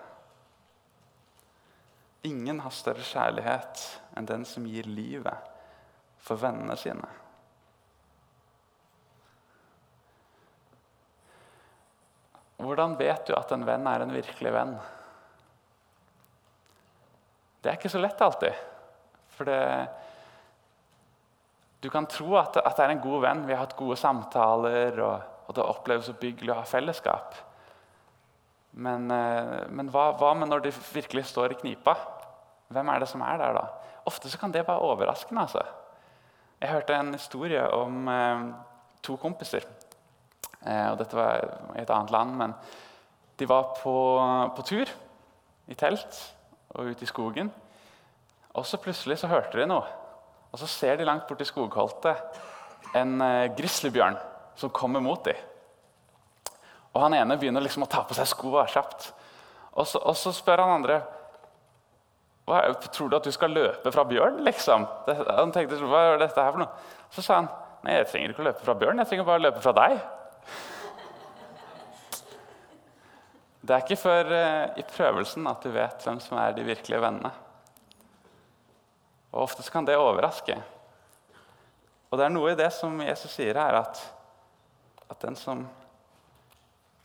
Ingen 2.25 2.61
har 2.65 2.73
større 2.73 3.05
kjærlighet 3.05 3.83
enn 4.17 4.29
den 4.29 4.45
som 4.49 4.65
gir 4.69 4.87
livet 4.89 5.53
for 6.25 6.41
vennene 6.41 6.77
sine. 6.81 7.09
Hvordan 12.63 12.95
vet 12.99 13.27
du 13.27 13.35
at 13.35 13.51
en 13.53 13.67
venn 13.67 13.87
er 13.91 14.05
en 14.05 14.15
virkelig 14.15 14.53
venn? 14.55 14.77
Det 17.65 17.71
er 17.71 17.79
ikke 17.79 17.93
så 17.93 18.03
lett 18.03 18.21
alltid. 18.23 18.57
For 19.35 19.49
det, 19.49 19.61
du 21.85 21.91
kan 21.93 22.07
tro 22.09 22.37
at, 22.41 22.57
at, 22.61 22.77
det 22.77 22.85
er 22.85 22.95
en 22.95 23.03
god 23.03 23.25
venn. 23.25 23.47
Vi 23.49 23.53
har 23.57 23.65
hatt 23.65 23.77
gode 23.79 23.97
samtaler, 24.01 25.01
og, 25.05 25.49
og 25.49 25.57
det 25.57 25.65
oppleves 25.65 26.13
byggelig 26.21 26.55
å 26.55 26.61
ha 26.61 26.67
fellesskap. 26.69 27.39
Men, 28.75 29.07
eh, 29.11 29.65
men 29.71 29.91
hva, 29.93 30.11
hva, 30.19 30.33
med 30.39 30.51
når 30.51 30.65
de 30.65 30.75
virkelig 30.95 31.29
står 31.31 31.55
i 31.55 31.59
knipa? 31.61 31.95
Hvem 32.75 32.91
er 32.91 33.03
det 33.03 33.11
som 33.11 33.23
er 33.23 33.39
der 33.43 33.59
da? 33.59 33.65
Ofte 34.09 34.31
så 34.33 34.41
kan 34.41 34.55
det 34.55 34.67
være 34.67 34.83
overraskende. 34.85 35.45
altså. 35.47 35.63
Jeg 36.61 36.73
hørte 36.73 36.97
en 36.97 37.13
historie 37.15 37.63
om 37.77 38.09
eh, 38.09 38.47
to 39.05 39.17
kompiser. 39.21 39.67
Eh, 40.65 40.87
og 40.91 40.99
Dette 41.01 41.19
var 41.19 41.45
i 41.75 41.83
et 41.83 41.93
annet 41.93 42.15
land, 42.15 42.37
men 42.41 42.55
de 43.39 43.49
var 43.51 43.75
på, 43.81 43.95
på 44.57 44.65
tur 44.67 44.91
i 45.69 45.77
telt 45.79 46.21
og 46.75 46.91
ute 46.93 47.07
i 47.07 47.11
skogen. 47.11 47.51
Og 48.55 48.67
så 48.67 48.79
plutselig 48.79 49.19
så 49.21 49.31
hørte 49.31 49.59
de 49.59 49.67
noe. 49.69 49.87
Og 50.55 50.61
så 50.61 50.69
ser 50.71 50.99
de 50.99 51.07
langt 51.07 51.27
borti 51.27 51.47
skogholtet 51.49 52.95
en 52.95 53.19
eh, 53.25 53.51
grizzlybjørn 53.57 54.17
som 54.59 54.71
kommer 54.71 55.03
mot 55.03 55.25
dem. 55.27 55.39
Og 56.95 57.03
han 57.03 57.17
ene 57.19 57.37
begynner 57.41 57.65
liksom 57.65 57.87
å 57.87 57.91
ta 57.91 58.05
på 58.07 58.15
seg 58.15 58.29
skoa 58.31 58.69
kjapt. 58.71 59.09
Og 59.75 59.87
så, 59.91 59.99
og 59.99 60.15
så, 60.19 60.31
spør 60.35 60.63
han 60.63 60.77
andre 60.77 61.01
hva, 62.47 62.61
tror 62.93 63.09
du 63.11 63.17
at 63.17 63.27
du 63.27 63.33
skal 63.35 63.55
løpe 63.57 63.91
fra 63.91 64.05
bjørn. 64.07 64.43
liksom? 64.47 64.85
Han 65.09 65.53
tenkte, 65.55 65.81
hva 65.83 66.05
er 66.13 66.21
dette 66.23 66.39
her 66.39 66.53
for 66.55 66.63
noe? 66.63 66.85
Så 67.11 67.25
sa 67.25 67.41
han 67.41 67.49
nei, 67.83 67.97
jeg 67.99 68.11
trenger 68.13 68.35
ikke 68.35 68.45
å 68.45 68.47
løpe 68.51 68.67
fra 68.67 68.77
bjørn, 68.79 69.01
jeg 69.03 69.11
trenger 69.11 69.27
bare 69.27 69.43
å 69.43 69.47
løpe 69.49 69.65
fra 69.65 69.75
deg. 69.81 69.97
Det 73.65 73.73
er 73.73 73.81
ikke 73.81 73.97
før 73.97 74.29
uh, 74.29 74.77
i 74.77 74.85
prøvelsen 74.85 75.47
at 75.49 75.63
du 75.65 75.71
vet 75.73 76.03
hvem 76.05 76.19
som 76.21 76.37
er 76.37 76.53
de 76.53 76.67
virkelige 76.67 77.01
vennene. 77.01 77.31
Og 79.33 79.47
Ofte 79.47 79.65
kan 79.73 79.87
det 79.89 79.97
overraske. 79.97 80.59
Og 82.11 82.19
det 82.21 82.27
er 82.27 82.35
noe 82.35 82.53
i 82.53 82.59
det 82.59 82.69
som 82.77 83.01
Jesus 83.03 83.33
sier 83.35 83.57
her, 83.59 83.81
at, 83.81 84.03
at 85.11 85.25
som, 85.41 85.65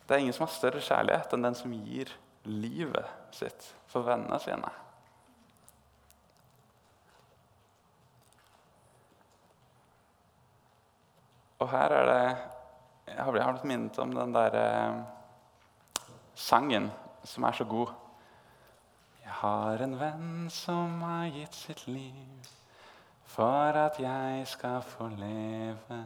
det 0.05 0.13
er 0.13 0.21
ingen 0.21 0.35
som 0.35 0.45
har 0.45 0.53
større 0.53 0.83
kjærlighet 0.83 1.33
enn 1.33 1.47
den 1.47 1.57
som 1.57 1.73
gir 1.73 2.11
livet 2.45 3.07
sitt 3.33 3.71
for 3.89 4.05
vennene 4.05 4.37
sine. 4.43 4.69
Og 11.59 11.67
her 11.73 11.91
er 11.91 12.05
det 12.07 12.58
Jeg 13.19 13.25
har 13.27 13.35
blitt 13.35 13.65
minnet 13.67 13.97
om 13.99 14.13
den 14.15 14.31
der 14.31 14.53
eh, 14.55 14.99
sangen 16.39 16.85
som 17.27 17.43
er 17.43 17.57
så 17.57 17.65
god. 17.67 17.89
Jeg 19.19 19.33
har 19.41 19.81
en 19.83 19.95
venn 19.99 20.45
som 20.55 21.01
har 21.03 21.25
gitt 21.35 21.57
sitt 21.57 21.81
liv 21.91 22.47
for 23.27 23.75
at 23.75 23.99
jeg 23.99 24.45
skal 24.47 24.79
få 24.87 25.09
leve. 25.11 25.97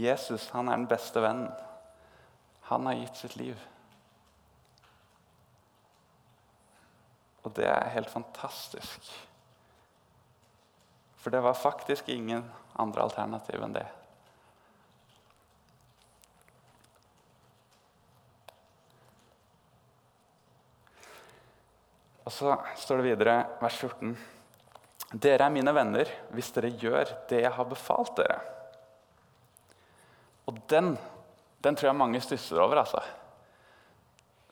Jesus 0.00 0.46
han 0.54 0.70
er 0.72 0.80
den 0.80 0.88
beste 0.88 1.20
vennen. 1.20 1.52
Han 2.70 2.88
har 2.88 2.96
gitt 3.02 3.20
sitt 3.20 3.36
liv. 3.36 3.60
Og 7.44 7.52
det 7.60 7.68
er 7.68 7.92
helt 7.92 8.08
fantastisk. 8.08 9.12
For 11.20 11.28
det 11.28 11.44
var 11.44 11.60
faktisk 11.60 12.08
ingen 12.08 12.48
andre 12.80 13.04
alternativ 13.04 13.60
enn 13.60 13.76
det. 13.76 13.84
Og 22.24 22.32
så 22.32 22.54
står 22.80 23.00
det 23.00 23.10
videre, 23.10 23.34
vers 23.60 23.76
14. 23.76 24.14
Dere 25.14 25.46
er 25.46 25.52
mine 25.52 25.74
venner 25.76 26.08
hvis 26.34 26.50
dere 26.56 26.72
gjør 26.72 27.12
det 27.30 27.42
jeg 27.44 27.52
har 27.52 27.68
befalt 27.68 28.14
dere. 28.18 28.38
Og 30.48 30.58
den, 30.70 30.94
den 31.64 31.76
tror 31.76 31.90
jeg 31.90 31.98
mange 32.00 32.22
stusser 32.24 32.60
over. 32.60 32.82
altså. 32.82 33.02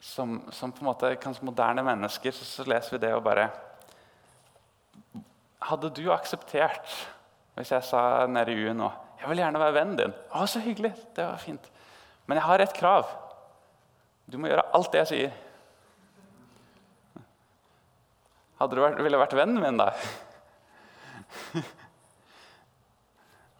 Som, 0.03 0.41
som, 0.51 0.71
på 0.71 0.83
en 0.83 0.89
måte, 0.89 1.15
kanskje 1.21 1.47
moderne 1.47 1.83
mennesker 1.85 2.35
så, 2.35 2.45
så, 2.45 2.65
leser 2.67 2.97
vi 2.97 3.05
det 3.05 3.13
og 3.15 3.23
bare 3.23 3.47
Hadde 5.63 5.93
du 5.95 6.09
akseptert 6.11 6.91
hvis 7.55 7.71
jeg 7.71 7.85
sa 7.87 8.25
nede 8.27 8.51
i 8.51 8.65
U 8.67 8.73
nå 8.75 8.89
jeg 9.23 9.29
vil 9.31 9.39
gjerne 9.39 9.59
være 9.61 9.75
vennen 9.77 9.95
din? 9.95 10.13
Å, 10.35 10.43
så 10.51 10.59
hyggelig. 10.59 10.89
Det 11.15 11.23
var 11.23 11.39
fint. 11.39 11.67
Men 12.27 12.35
jeg 12.35 12.43
har 12.43 12.59
et 12.59 12.73
krav. 12.75 13.05
Du 14.27 14.35
må 14.35 14.49
gjøre 14.49 14.65
alt 14.75 14.89
det 14.91 14.99
jeg 14.99 15.09
sier. 15.13 15.37
Hadde 18.59 18.77
du 18.77 18.83
vært, 18.83 19.01
ville 19.03 19.19
vært 19.21 19.35
vennen 19.37 19.61
min, 19.61 19.79
da? 19.81 19.89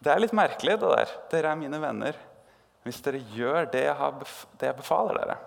Det 0.04 0.12
er 0.12 0.20
litt 0.20 0.36
merkelig, 0.36 0.76
det 0.82 0.92
der. 0.92 1.12
Dere 1.32 1.54
er 1.54 1.60
mine 1.60 1.80
venner 1.80 2.18
hvis 2.84 3.00
dere 3.00 3.22
gjør 3.32 3.70
det 3.72 3.86
jeg, 3.86 3.96
har, 3.96 4.16
det 4.60 4.68
jeg 4.68 4.76
befaler 4.76 5.16
dere. 5.22 5.38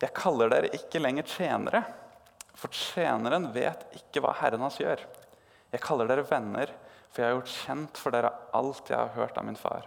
Jeg 0.00 0.16
kaller 0.16 0.50
dere 0.50 0.72
ikke 0.74 1.02
lenger 1.02 1.28
tjenere, 1.28 1.84
for 2.56 2.72
tjeneren 2.74 3.50
vet 3.54 3.84
ikke 4.00 4.24
hva 4.24 4.32
Herren 4.40 4.64
hans 4.64 4.80
gjør. 4.80 5.04
Jeg 5.70 5.84
kaller 5.84 6.08
dere 6.10 6.26
venner, 6.26 6.72
for 7.12 7.22
jeg 7.22 7.28
har 7.28 7.36
gjort 7.38 7.54
kjent 7.60 8.00
for 8.00 8.16
dere 8.16 8.32
alt 8.56 8.90
jeg 8.90 8.98
har 8.98 9.14
hørt 9.14 9.38
av 9.38 9.46
min 9.46 9.60
far. 9.60 9.86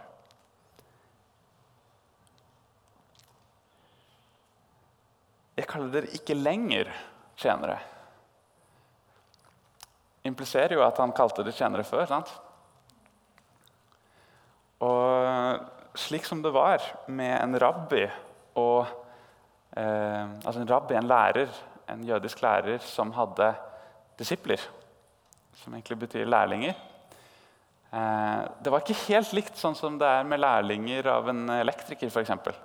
Jeg 5.64 5.70
kaller 5.70 5.92
dere 5.94 6.12
ikke 6.12 6.34
lenger 6.36 6.90
tjenere. 7.40 7.78
Impliserer 10.28 10.74
jo 10.76 10.82
at 10.84 10.98
han 11.00 11.14
kalte 11.16 11.40
det 11.46 11.54
tjenere 11.56 11.86
før. 11.88 12.04
sant? 12.10 12.28
Og 14.84 15.96
slik 15.96 16.28
som 16.28 16.42
det 16.44 16.52
var 16.52 16.84
med 17.08 17.32
en 17.38 17.56
rabbi 17.56 18.02
og 18.60 18.84
eh, 19.72 20.26
Altså 20.44 20.60
en 20.60 20.68
rabbi, 20.68 20.98
en 20.98 21.08
lærer, 21.08 21.48
en 21.88 22.04
jødisk 22.04 22.44
lærer 22.44 22.84
som 22.84 23.14
hadde 23.16 23.48
disipler, 24.20 24.60
som 25.62 25.72
egentlig 25.72 25.98
betyr 26.04 26.28
lærlinger. 26.28 26.76
Eh, 27.88 28.44
det 28.60 28.68
var 28.68 28.84
ikke 28.84 29.00
helt 29.08 29.32
likt 29.32 29.56
sånn 29.56 29.80
som 29.80 29.96
det 29.96 30.12
er 30.12 30.28
med 30.28 30.44
lærlinger 30.44 31.08
av 31.16 31.32
en 31.32 31.48
elektriker. 31.56 32.12
Eksempel. 32.20 32.60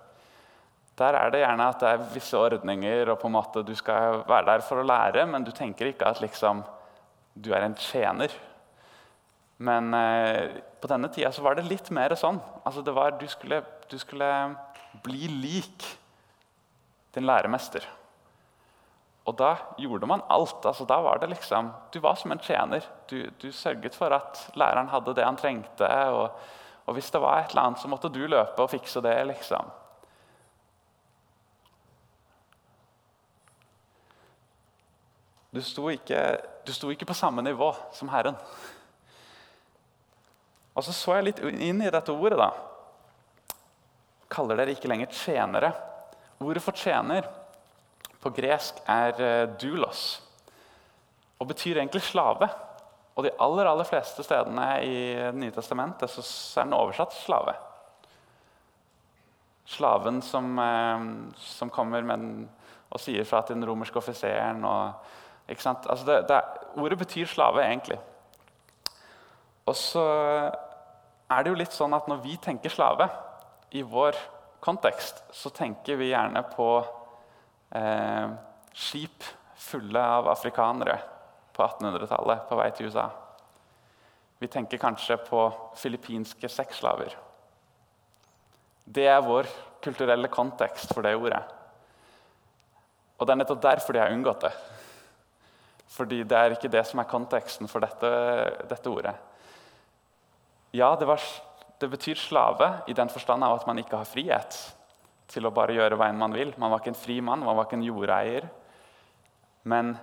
Der 0.99 1.15
er 1.15 1.31
det 1.31 1.41
gjerne 1.41 1.69
at 1.71 1.79
det 1.79 1.89
er 1.89 2.07
visse 2.11 2.37
ordninger, 2.37 3.13
og 3.13 3.21
på 3.21 3.29
en 3.29 3.37
måte 3.37 3.63
du 3.63 3.71
skal 3.77 4.21
være 4.27 4.47
der 4.51 4.63
for 4.67 4.81
å 4.81 4.87
lære, 4.87 5.25
men 5.31 5.45
du 5.47 5.51
tenker 5.55 5.93
ikke 5.93 6.09
at 6.11 6.19
liksom, 6.23 6.63
du 7.39 7.53
er 7.55 7.63
en 7.63 7.77
tjener. 7.79 8.33
Men 9.63 9.93
eh, 9.95 10.59
på 10.79 10.87
denne 10.91 11.09
tida 11.11 11.31
så 11.35 11.43
var 11.43 11.55
det 11.55 11.67
litt 11.67 11.89
mer 11.95 12.15
sånn. 12.19 12.39
Altså 12.67 12.83
var, 12.95 13.17
du, 13.19 13.27
skulle, 13.31 13.61
du 13.91 13.97
skulle 13.99 14.29
bli 15.03 15.27
lik 15.27 15.87
din 17.15 17.27
læremester. 17.27 17.83
Og 19.27 19.35
da 19.37 19.51
gjorde 19.77 20.07
man 20.09 20.23
alt. 20.31 20.65
altså 20.65 20.85
da 20.89 20.99
var 21.05 21.19
det 21.21 21.29
liksom, 21.29 21.71
Du 21.91 21.99
var 21.99 22.15
som 22.15 22.31
en 22.31 22.39
tjener. 22.39 22.85
Du, 23.07 23.29
du 23.41 23.51
sørget 23.51 23.95
for 23.95 24.15
at 24.15 24.47
læreren 24.55 24.89
hadde 24.89 25.13
det 25.15 25.25
han 25.25 25.37
trengte. 25.37 25.89
Og, 26.15 26.31
og, 26.85 26.93
hvis 26.93 27.11
det 27.11 27.21
var 27.21 27.43
et 27.43 27.51
eller 27.51 27.67
annet, 27.67 27.81
så 27.83 27.91
måtte 27.91 28.09
du 28.09 28.25
løpe 28.25 28.63
og 28.63 28.71
fikse 28.71 29.03
det. 29.05 29.15
liksom. 29.27 29.69
Du 35.49 35.61
sto 35.65 35.87
ikke, 35.89 36.19
du 36.65 36.73
sto 36.73 36.91
ikke 36.93 37.07
på 37.09 37.17
samme 37.17 37.41
nivå 37.41 37.71
som 37.95 38.09
Herren. 38.13 38.37
Og 40.77 40.85
så 40.85 40.93
så 40.93 41.17
jeg 41.17 41.29
litt 41.29 41.41
inn 41.41 41.81
i 41.81 41.89
dette 41.89 42.13
ordet. 42.13 42.37
da. 42.37 42.51
Kaller 44.29 44.61
dere 44.61 44.75
ikke 44.77 44.91
lenger 44.91 45.09
tjenere. 45.09 45.73
Ordet 46.39 46.61
for 46.63 46.77
tjener 46.77 47.25
på 48.21 48.31
gresk 48.35 48.81
er 48.87 49.15
dulos 49.17 49.59
doulos 49.61 50.07
og 51.39 51.47
betyr 51.47 51.79
egentlig 51.79 52.03
slave. 52.03 52.49
Og 53.15 53.25
de 53.25 53.31
aller 53.43 53.67
aller 53.67 53.87
fleste 53.87 54.23
stedene 54.23 54.67
i 54.83 54.97
Det 55.15 55.35
nye 55.39 55.55
testamentet 55.55 56.11
så 56.11 56.23
er 56.59 56.67
den 56.67 56.75
oversatt 56.75 57.15
slave. 57.15 57.55
Slaven 59.69 60.21
som, 60.21 60.59
eh, 60.59 61.05
som 61.37 61.69
kommer 61.69 62.01
den, 62.01 62.49
og 62.91 62.99
sier 62.99 63.23
fra 63.23 63.41
til 63.41 63.55
den 63.55 63.67
romerske 63.67 63.97
offiseren. 63.97 64.63
Og, 64.65 64.93
altså 65.49 66.05
det, 66.05 66.17
det, 66.29 66.39
ordet 66.77 66.99
betyr 66.99 67.29
slave, 67.29 67.63
egentlig. 67.65 67.99
Og 69.65 69.75
så 69.75 70.03
er 71.29 71.43
det 71.43 71.51
jo 71.51 71.59
litt 71.59 71.75
sånn 71.75 71.93
at 71.93 72.07
når 72.09 72.21
vi 72.23 72.37
tenker 72.41 72.73
slave 72.73 73.09
i 73.77 73.83
vår 73.85 74.17
kontekst, 74.63 75.23
så 75.31 75.51
tenker 75.53 75.99
vi 75.99 76.11
gjerne 76.11 76.41
på 76.53 76.69
eh, 77.77 78.31
skip 78.73 79.25
fulle 79.59 80.01
av 80.01 80.29
afrikanere 80.31 80.97
på 81.53 81.65
1800-tallet 81.65 82.45
på 82.49 82.57
vei 82.59 82.69
til 82.75 82.89
USA. 82.89 83.09
Vi 84.39 84.47
tenker 84.47 84.79
kanskje 84.79 85.19
på 85.27 85.43
filippinske 85.77 86.49
sexslaver. 86.49 87.15
Det 88.89 89.05
er 89.11 89.25
vår 89.25 89.49
kulturelle 89.83 90.31
kontekst 90.31 90.93
for 90.95 91.05
det 91.05 91.17
ordet. 91.19 91.41
Og 93.19 93.27
det 93.27 93.33
er 93.33 93.41
nettopp 93.41 93.61
derfor 93.61 93.95
de 93.95 94.01
har 94.01 94.15
unngått 94.15 94.47
det. 94.47 94.53
Fordi 95.89 96.21
det 96.27 96.37
er 96.37 96.53
ikke 96.53 96.69
det 96.71 96.83
som 96.85 97.01
er 97.01 97.09
konteksten 97.09 97.69
for 97.69 97.81
dette, 97.81 98.09
dette 98.69 98.91
ordet. 98.91 99.15
Ja, 100.75 100.91
det, 100.99 101.07
var, 101.09 101.23
det, 101.81 101.89
betyr 101.89 102.19
slave 102.19 102.67
i 102.87 102.93
den 102.93 103.09
forstand 103.09 103.43
av 103.43 103.57
at 103.57 103.65
man 103.65 103.81
ikke 103.81 103.97
har 103.97 104.09
frihet 104.09 104.57
til 105.29 105.47
å 105.49 105.53
bare 105.53 105.73
gjøre 105.73 105.97
hva 105.97 106.11
enn 106.11 106.21
man 106.21 106.35
vil. 106.35 106.53
Man 106.61 106.69
var 106.69 106.83
ikke 106.83 106.93
en 106.93 106.99
fri 106.99 107.17
mann, 107.25 107.41
man 107.41 107.57
var 107.57 107.65
ikke 107.65 107.79
en 107.79 107.87
jordeier. 107.87 108.45
Men 109.65 109.95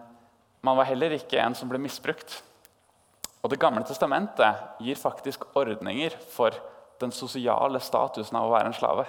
man 0.67 0.79
var 0.79 0.91
heller 0.91 1.15
ikke 1.15 1.39
en 1.39 1.55
som 1.55 1.71
ble 1.71 1.79
misbrukt. 1.83 2.41
Og 3.45 3.53
Det 3.53 3.61
gamle 3.63 3.85
testamentet 3.87 4.83
gir 4.83 4.99
faktisk 4.99 5.47
ordninger 5.55 6.19
for 6.33 6.57
den 6.99 7.15
sosiale 7.15 7.79
statusen 7.79 8.41
av 8.41 8.49
å 8.49 8.55
være 8.57 8.73
en 8.73 8.75
slave. 8.75 9.07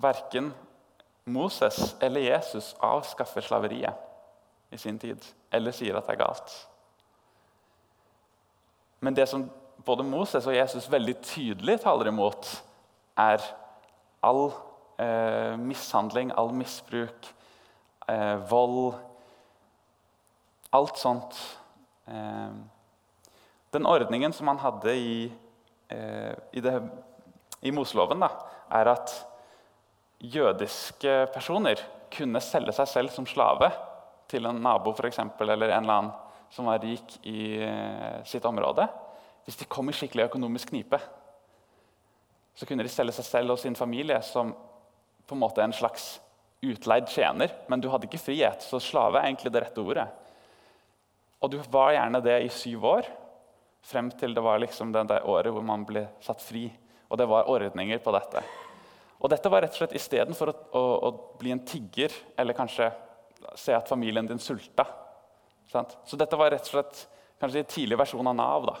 Verken 0.00 0.54
Moses 1.28 1.98
eller 2.00 2.24
Jesus 2.24 2.72
avskaffer 2.80 3.44
slaveriet 3.44 4.13
i 4.74 4.80
sin 4.80 4.98
tid 4.98 5.22
eller 5.54 5.74
sier 5.74 5.96
at 5.96 6.08
det 6.08 6.16
er 6.16 6.24
galt. 6.24 6.54
Men 9.04 9.16
det 9.16 9.28
som 9.30 9.46
både 9.84 10.06
Moses 10.06 10.46
og 10.48 10.56
Jesus 10.56 10.88
veldig 10.90 11.16
tydelig 11.22 11.78
taler 11.84 12.08
imot, 12.10 12.48
er 13.20 13.42
all 14.24 14.46
eh, 14.98 15.54
mishandling, 15.60 16.32
all 16.34 16.54
misbruk, 16.56 17.28
eh, 18.08 18.38
vold, 18.50 18.94
Alt 20.74 20.98
sånt. 20.98 21.36
Eh, 22.10 22.54
den 23.70 23.86
ordningen 23.86 24.32
som 24.34 24.48
man 24.50 24.58
hadde 24.58 24.90
i, 24.98 25.32
eh, 25.86 26.32
i, 26.50 26.60
det, 26.60 26.72
i 27.62 27.70
Moseloven, 27.70 28.18
da, 28.24 28.32
er 28.74 28.90
at 28.90 29.12
jødiske 30.18 31.28
personer 31.30 31.78
kunne 32.10 32.42
selge 32.42 32.74
seg 32.74 32.90
selv 32.90 33.14
som 33.14 33.28
slave 33.30 33.70
til 34.30 34.46
en 34.48 34.60
nabo 34.62 34.94
for 34.96 35.08
eksempel, 35.08 35.50
eller 35.54 35.72
en 35.72 35.84
eller 35.84 36.00
annen 36.00 36.12
som 36.54 36.68
var 36.68 36.82
rik 36.82 37.16
i 37.26 37.58
eh, 37.64 38.20
sitt 38.28 38.44
område. 38.46 38.86
Hvis 39.44 39.58
de 39.60 39.68
kom 39.68 39.90
i 39.90 39.94
skikkelig 39.96 40.28
økonomisk 40.28 40.70
knipe, 40.70 41.00
så 42.54 42.66
kunne 42.68 42.86
de 42.86 42.92
selge 42.92 43.16
seg 43.16 43.26
selv 43.26 43.54
og 43.54 43.60
sin 43.60 43.74
familie 43.74 44.20
som 44.22 44.52
på 45.24 45.34
en 45.34 45.42
måte 45.42 45.64
en 45.64 45.74
slags 45.74 46.18
utleid 46.64 47.08
tjener. 47.10 47.52
Men 47.68 47.82
du 47.82 47.90
hadde 47.90 48.06
ikke 48.08 48.22
frihet, 48.22 48.62
så 48.62 48.80
slave 48.80 49.18
er 49.18 49.28
egentlig 49.28 49.52
det 49.52 49.64
rette 49.64 49.82
ordet. 49.82 50.06
Og 51.42 51.50
du 51.52 51.58
var 51.72 51.92
gjerne 51.96 52.22
det 52.24 52.38
i 52.44 52.52
syv 52.52 52.86
år, 52.88 53.08
frem 53.84 54.08
til 54.16 54.32
det 54.32 54.44
var 54.44 54.62
liksom 54.62 54.94
det 54.94 55.20
året 55.28 55.52
hvor 55.52 55.64
man 55.66 55.84
ble 55.84 56.06
satt 56.24 56.40
fri. 56.40 56.68
Og 57.10 57.18
det 57.20 57.26
var 57.28 57.50
ordninger 57.52 58.00
på 58.00 58.14
dette. 58.14 58.40
Og 59.20 59.30
dette 59.32 59.50
var 59.52 59.64
rett 59.64 59.74
og 59.74 59.82
slett 59.82 59.96
istedenfor 59.96 60.52
å, 60.52 60.54
å, 60.76 60.84
å 61.08 61.10
bli 61.40 61.52
en 61.52 61.62
tigger 61.66 62.14
eller 62.40 62.56
kanskje 62.56 62.88
se 63.58 63.74
at 63.76 63.90
familien 63.90 64.28
din 64.28 64.42
sulta. 64.42 64.86
Sant? 65.72 65.96
Så 66.06 66.18
dette 66.20 66.38
var 66.38 66.52
rett 66.54 66.66
og 66.68 66.76
slett 66.76 67.04
kanskje 67.42 67.64
en 67.64 67.70
tidlig 67.70 67.98
versjon 68.00 68.30
av 68.30 68.36
Nav. 68.38 68.68
da. 68.70 68.76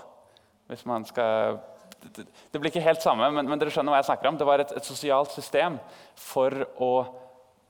Hvis 0.72 0.84
man 0.88 1.06
skal... 1.08 1.60
Det, 2.04 2.26
det 2.52 2.60
blir 2.60 2.68
ikke 2.68 2.84
helt 2.84 3.00
samme, 3.00 3.30
men, 3.32 3.48
men, 3.48 3.58
dere 3.60 3.72
skjønner 3.72 3.94
hva 3.94 4.02
jeg 4.02 4.10
snakker 4.10 4.28
om. 4.28 4.38
Det 4.40 4.48
var 4.48 4.60
et, 4.60 4.72
et 4.76 4.86
sosialt 4.86 5.32
system 5.32 5.78
for 6.20 6.66
å 6.82 6.92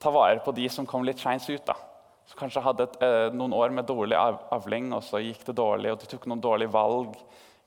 ta 0.03 0.11
vare 0.15 0.43
på 0.43 0.55
de 0.57 0.67
som 0.73 0.87
kom 0.89 1.07
litt 1.07 1.23
skeins 1.23 1.47
ut. 1.51 1.63
da 1.67 1.77
som 2.25 2.39
kanskje 2.39 2.63
hadde 2.65 2.87
et, 2.89 3.03
eh, 3.03 3.31
noen 3.37 3.53
år 3.53 3.71
med 3.71 3.87
dårlig 3.87 4.17
avling, 4.51 4.93
og 4.93 5.03
så 5.05 5.21
gikk 5.21 5.45
det 5.45 5.57
dårlig, 5.57 5.93
og 5.93 5.99
de 6.01 6.07
tok 6.07 6.27
noen 6.27 6.41
dårlige 6.41 6.73
valg, 6.73 7.17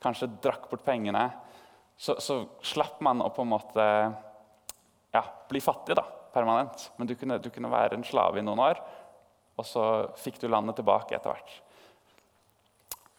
kanskje 0.01 0.31
drakk 0.41 0.69
bort 0.69 0.85
pengene, 0.85 1.29
så, 1.97 2.17
så 2.21 2.43
slapp 2.61 3.01
man 3.01 3.21
å 3.21 3.29
på 3.33 3.41
en 3.41 3.53
måte 3.53 3.85
ja, 5.13 5.23
bli 5.49 5.61
fattig 5.61 5.97
da, 5.97 6.03
permanent. 6.33 6.91
Men 6.97 7.09
du 7.09 7.15
kunne, 7.15 7.39
du 7.41 7.49
kunne, 7.49 7.71
være 7.71 7.97
en 7.97 8.05
slave 8.05 8.39
i 8.39 8.45
noen 8.45 8.61
år, 8.61 8.81
og 9.57 9.65
så 9.65 9.83
fikk 10.21 10.39
du 10.41 10.47
landet 10.51 10.77
tilbake 10.77 11.17
etter 11.17 11.33
hvert. 11.33 11.55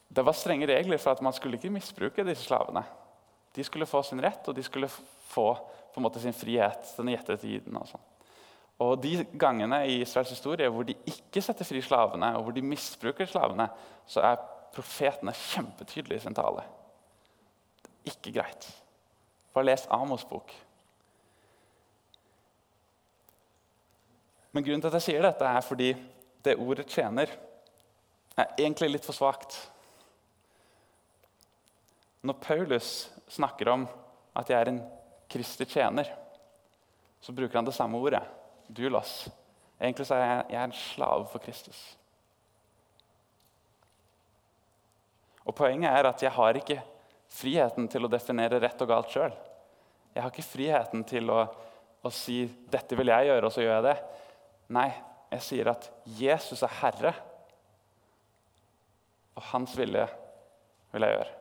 Det 0.09 0.24
var 0.24 0.37
strenge 0.37 0.68
regler 0.70 1.01
for 1.03 1.12
at 1.12 1.22
man 1.24 1.35
skulle 1.37 1.59
ikke 1.59 1.72
misbruke 1.74 2.24
disse 2.24 2.46
slavene. 2.46 2.85
De 3.55 3.64
skulle 3.66 3.88
få 3.90 4.03
sin 4.07 4.22
rett, 4.22 4.46
og 4.48 4.57
de 4.57 4.64
skulle 4.64 4.88
få 5.29 5.51
måte 5.98 6.20
sin 6.22 6.33
frihet 6.33 6.94
den 6.96 7.11
gjette 7.12 7.37
tiden. 7.42 7.77
og 7.77 7.88
sånn. 7.90 8.05
Og 8.79 9.01
De 9.03 9.24
gangene 9.35 9.81
i 9.90 10.01
Israels 10.03 10.31
historie 10.31 10.68
hvor 10.70 10.87
de 10.87 10.94
ikke 11.11 11.42
setter 11.42 11.66
fri 11.66 11.83
slavene, 11.83 12.37
og 12.37 12.46
hvor 12.46 12.55
de 12.55 12.62
misbruker 12.62 13.27
slavene, 13.27 13.68
så 14.07 14.22
er 14.22 14.44
profetene 14.74 15.35
kjempetydelige 15.35 16.20
i 16.20 16.27
sin 16.27 16.37
tale. 16.37 16.62
Det 17.83 17.90
er 17.90 18.14
ikke 18.14 18.35
greit. 18.38 18.68
Bare 19.55 19.66
les 19.66 19.88
Amos' 19.90 20.29
bok. 20.29 20.55
Men 24.53 24.64
grunnen 24.64 24.81
til 24.81 24.88
at 24.88 25.01
jeg 25.01 25.09
sier 25.09 25.27
dette, 25.27 25.44
er 25.44 25.61
fordi 25.66 25.90
det 26.44 26.57
ordet 26.57 26.87
'tjener' 26.87 27.33
er 28.37 28.55
egentlig 28.59 28.90
litt 28.90 29.05
for 29.05 29.16
svakt. 29.16 29.70
Når 32.22 32.40
Paulus 32.42 33.11
snakker 33.29 33.68
om 33.68 33.88
at 34.37 34.51
jeg 34.51 34.61
er 34.61 34.68
en 34.68 34.83
Kristi 35.29 35.64
tjener, 35.64 36.09
så 37.20 37.33
bruker 37.33 37.59
han 37.59 37.64
det 37.64 37.74
samme 37.74 37.98
ordet 37.98 38.22
'dulos'. 38.68 39.29
Egentlig 39.81 40.07
så 40.07 40.14
er 40.14 40.27
jeg, 40.27 40.44
jeg 40.51 40.61
er 40.61 40.64
en 40.64 40.72
slave 40.72 41.27
for 41.31 41.38
Kristus. 41.38 41.98
Og 45.48 45.55
Poenget 45.55 45.90
er 45.90 46.09
at 46.09 46.22
jeg 46.22 46.33
har 46.35 46.57
ikke 46.59 46.83
friheten 47.33 47.88
til 47.88 48.05
å 48.05 48.11
definere 48.11 48.61
rett 48.61 48.83
og 48.85 48.90
galt 48.90 49.12
sjøl. 49.12 49.35
Jeg 50.14 50.24
har 50.24 50.33
ikke 50.33 50.44
friheten 50.44 51.05
til 51.09 51.31
å, 51.31 51.44
å, 52.03 52.11
si 52.11 52.42
'dette 52.70 52.96
vil 52.98 53.12
jeg 53.12 53.29
gjøre', 53.31 53.46
og 53.46 53.53
så 53.53 53.62
gjør 53.62 53.74
jeg 53.79 53.87
det. 53.87 53.96
Nei, 54.77 54.90
jeg 55.29 55.45
sier 55.45 55.71
at 55.73 55.91
Jesus 56.19 56.62
er 56.64 56.79
herre, 56.81 57.12
og 59.38 59.45
hans 59.53 59.75
vilje 59.79 60.07
vil 60.93 61.05
jeg 61.05 61.19
gjøre. 61.19 61.35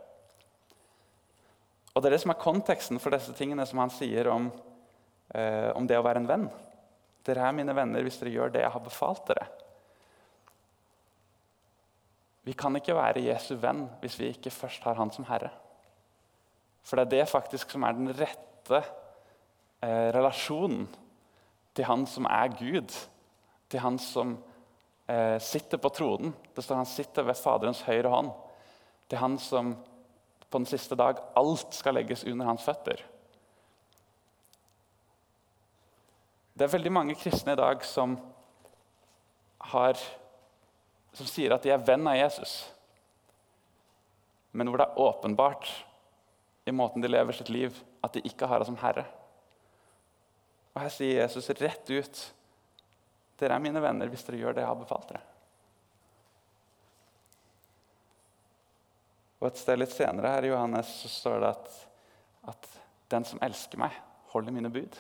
Og 1.95 2.04
Det 2.04 2.10
er 2.10 2.13
det 2.13 2.21
som 2.21 2.32
er 2.36 2.41
konteksten 2.41 3.00
for 3.02 3.15
disse 3.15 3.34
tingene 3.34 3.65
som 3.65 3.80
han 3.82 3.89
sier 3.89 4.28
om, 4.30 4.52
eh, 5.34 5.71
om 5.73 5.88
det 5.88 5.97
å 5.97 6.04
være 6.06 6.21
en 6.21 6.30
venn. 6.30 6.50
Dere 7.26 7.47
er 7.47 7.56
mine 7.58 7.73
venner 7.73 8.04
hvis 8.06 8.19
dere 8.19 8.36
gjør 8.36 8.54
det 8.54 8.62
jeg 8.62 8.71
har 8.71 8.84
befalt 8.86 9.26
dere. 9.26 9.47
Vi 12.45 12.54
kan 12.54 12.76
ikke 12.78 12.95
være 12.95 13.26
Jesu 13.26 13.56
venn 13.60 13.88
hvis 14.00 14.19
vi 14.19 14.30
ikke 14.32 14.54
først 14.54 14.86
har 14.88 14.95
Han 14.95 15.12
som 15.12 15.26
Herre. 15.26 15.50
For 16.84 16.95
det 16.95 17.08
er 17.08 17.15
det 17.17 17.32
faktisk 17.34 17.73
som 17.73 17.84
er 17.84 17.97
den 17.97 18.13
rette 18.15 18.80
eh, 19.82 20.13
relasjonen 20.15 20.86
til 21.76 21.89
Han 21.89 22.06
som 22.08 22.30
er 22.30 22.54
Gud. 22.56 22.93
Til 23.67 23.84
Han 23.84 23.99
som 23.99 24.38
eh, 25.08 25.38
sitter 25.43 25.77
på 25.77 25.89
tronen. 25.89 26.34
Det 26.56 26.63
står 26.63 26.82
Han 26.82 26.89
sitter 26.89 27.27
ved 27.27 27.39
Faderens 27.39 27.84
høyre 27.88 28.12
hånd. 28.13 28.32
Til 29.10 29.21
Han 29.21 29.38
som 29.41 29.75
på 30.49 30.62
den 30.62 30.69
siste 30.69 30.95
dag 30.95 31.19
alt 31.36 31.75
skal 31.75 31.97
legges 31.97 32.23
under 32.23 32.47
hans 32.47 32.63
føtter. 32.63 33.01
Det 36.58 36.65
er 36.65 36.73
veldig 36.73 36.93
mange 36.93 37.15
kristne 37.19 37.53
i 37.53 37.60
dag 37.60 37.84
som, 37.86 38.15
har, 39.73 39.99
som 41.13 41.30
sier 41.30 41.53
at 41.53 41.67
de 41.67 41.73
er 41.75 41.84
venn 41.86 42.08
av 42.10 42.17
Jesus. 42.17 42.56
Men 44.58 44.71
hvor 44.71 44.82
det 44.82 44.88
er 44.88 45.03
åpenbart 45.03 45.69
i 46.67 46.73
måten 46.73 47.03
de 47.03 47.12
lever 47.12 47.36
sitt 47.38 47.51
liv, 47.53 47.75
at 48.03 48.15
de 48.15 48.23
ikke 48.25 48.47
har 48.49 48.60
det 48.60 48.69
som 48.71 48.80
herre. 48.82 49.06
Og 50.73 50.82
Her 50.82 50.93
sier 50.93 51.21
Jesus 51.21 51.51
rett 51.62 51.91
ut 51.91 52.23
dere 53.38 53.58
er 53.58 53.63
mine 53.63 53.82
venner 53.82 54.10
hvis 54.12 54.26
dere 54.28 54.39
gjør 54.41 54.58
det 54.58 54.63
jeg 54.63 54.71
har 54.71 54.80
befalt 54.80 55.12
dere. 55.12 55.26
Og 59.38 59.52
Et 59.52 59.60
sted 59.62 59.78
litt 59.78 59.93
senere 59.93 60.32
her 60.34 60.47
i 60.47 60.50
Johannes 60.50 60.89
så 61.04 61.12
står 61.12 61.43
det 61.43 61.52
at, 61.54 61.76
at 62.54 62.69
den 63.13 63.28
som 63.28 63.41
elsker 63.45 63.80
meg, 63.80 63.93
holder 64.34 64.56
mine 64.56 64.71
bud. 64.73 64.97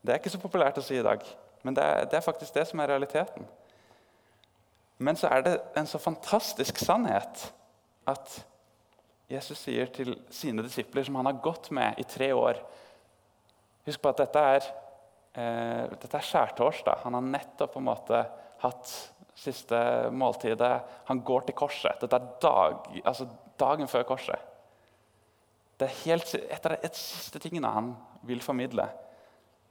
Det 0.00 0.14
er 0.14 0.20
ikke 0.22 0.32
så 0.32 0.40
populært 0.40 0.78
å 0.80 0.84
si 0.86 0.96
i 0.96 1.04
dag, 1.04 1.24
men 1.66 1.74
det 1.76 1.84
er, 1.84 2.06
det 2.08 2.16
er 2.16 2.24
faktisk 2.24 2.54
det 2.54 2.64
som 2.70 2.80
er 2.80 2.92
realiteten. 2.94 3.48
Men 5.02 5.18
så 5.18 5.28
er 5.30 5.44
det 5.44 5.56
en 5.78 5.86
så 5.86 5.98
fantastisk 6.02 6.78
sannhet 6.82 7.42
at 8.08 8.38
Jesus 9.28 9.60
sier 9.60 9.90
til 9.92 10.14
sine 10.32 10.64
disipler, 10.64 11.04
som 11.04 11.18
han 11.20 11.28
har 11.28 11.42
gått 11.44 11.68
med 11.74 11.98
i 12.00 12.06
tre 12.08 12.30
år 12.32 12.62
Husk 13.88 14.02
på 14.04 14.12
at 14.12 14.20
dette 14.20 14.42
er, 14.54 14.66
eh, 15.34 15.84
dette 15.94 16.16
er 16.18 16.26
skjærtorsdag. 16.28 17.04
Han 17.06 17.16
har 17.16 17.24
nettopp 17.24 17.72
på 17.74 17.80
en 17.82 17.88
måte 17.88 18.22
hatt 18.62 18.92
siste 19.38 19.78
måltidet. 20.12 20.82
Han 21.08 21.22
går 21.24 21.46
til 21.46 21.56
korset. 21.58 22.00
Dette 22.00 22.16
er 22.16 22.30
dag, 22.42 22.88
altså 23.04 23.28
dagen 23.58 23.88
før 23.88 24.06
korset. 24.08 24.38
Det 25.78 25.86
er 25.86 26.00
helt, 26.04 26.34
et 26.34 26.66
av 26.66 26.74
de 26.74 26.90
siste 26.98 27.38
tingene 27.38 27.70
han 27.70 27.92
vil 28.26 28.42
formidle, 28.42 28.88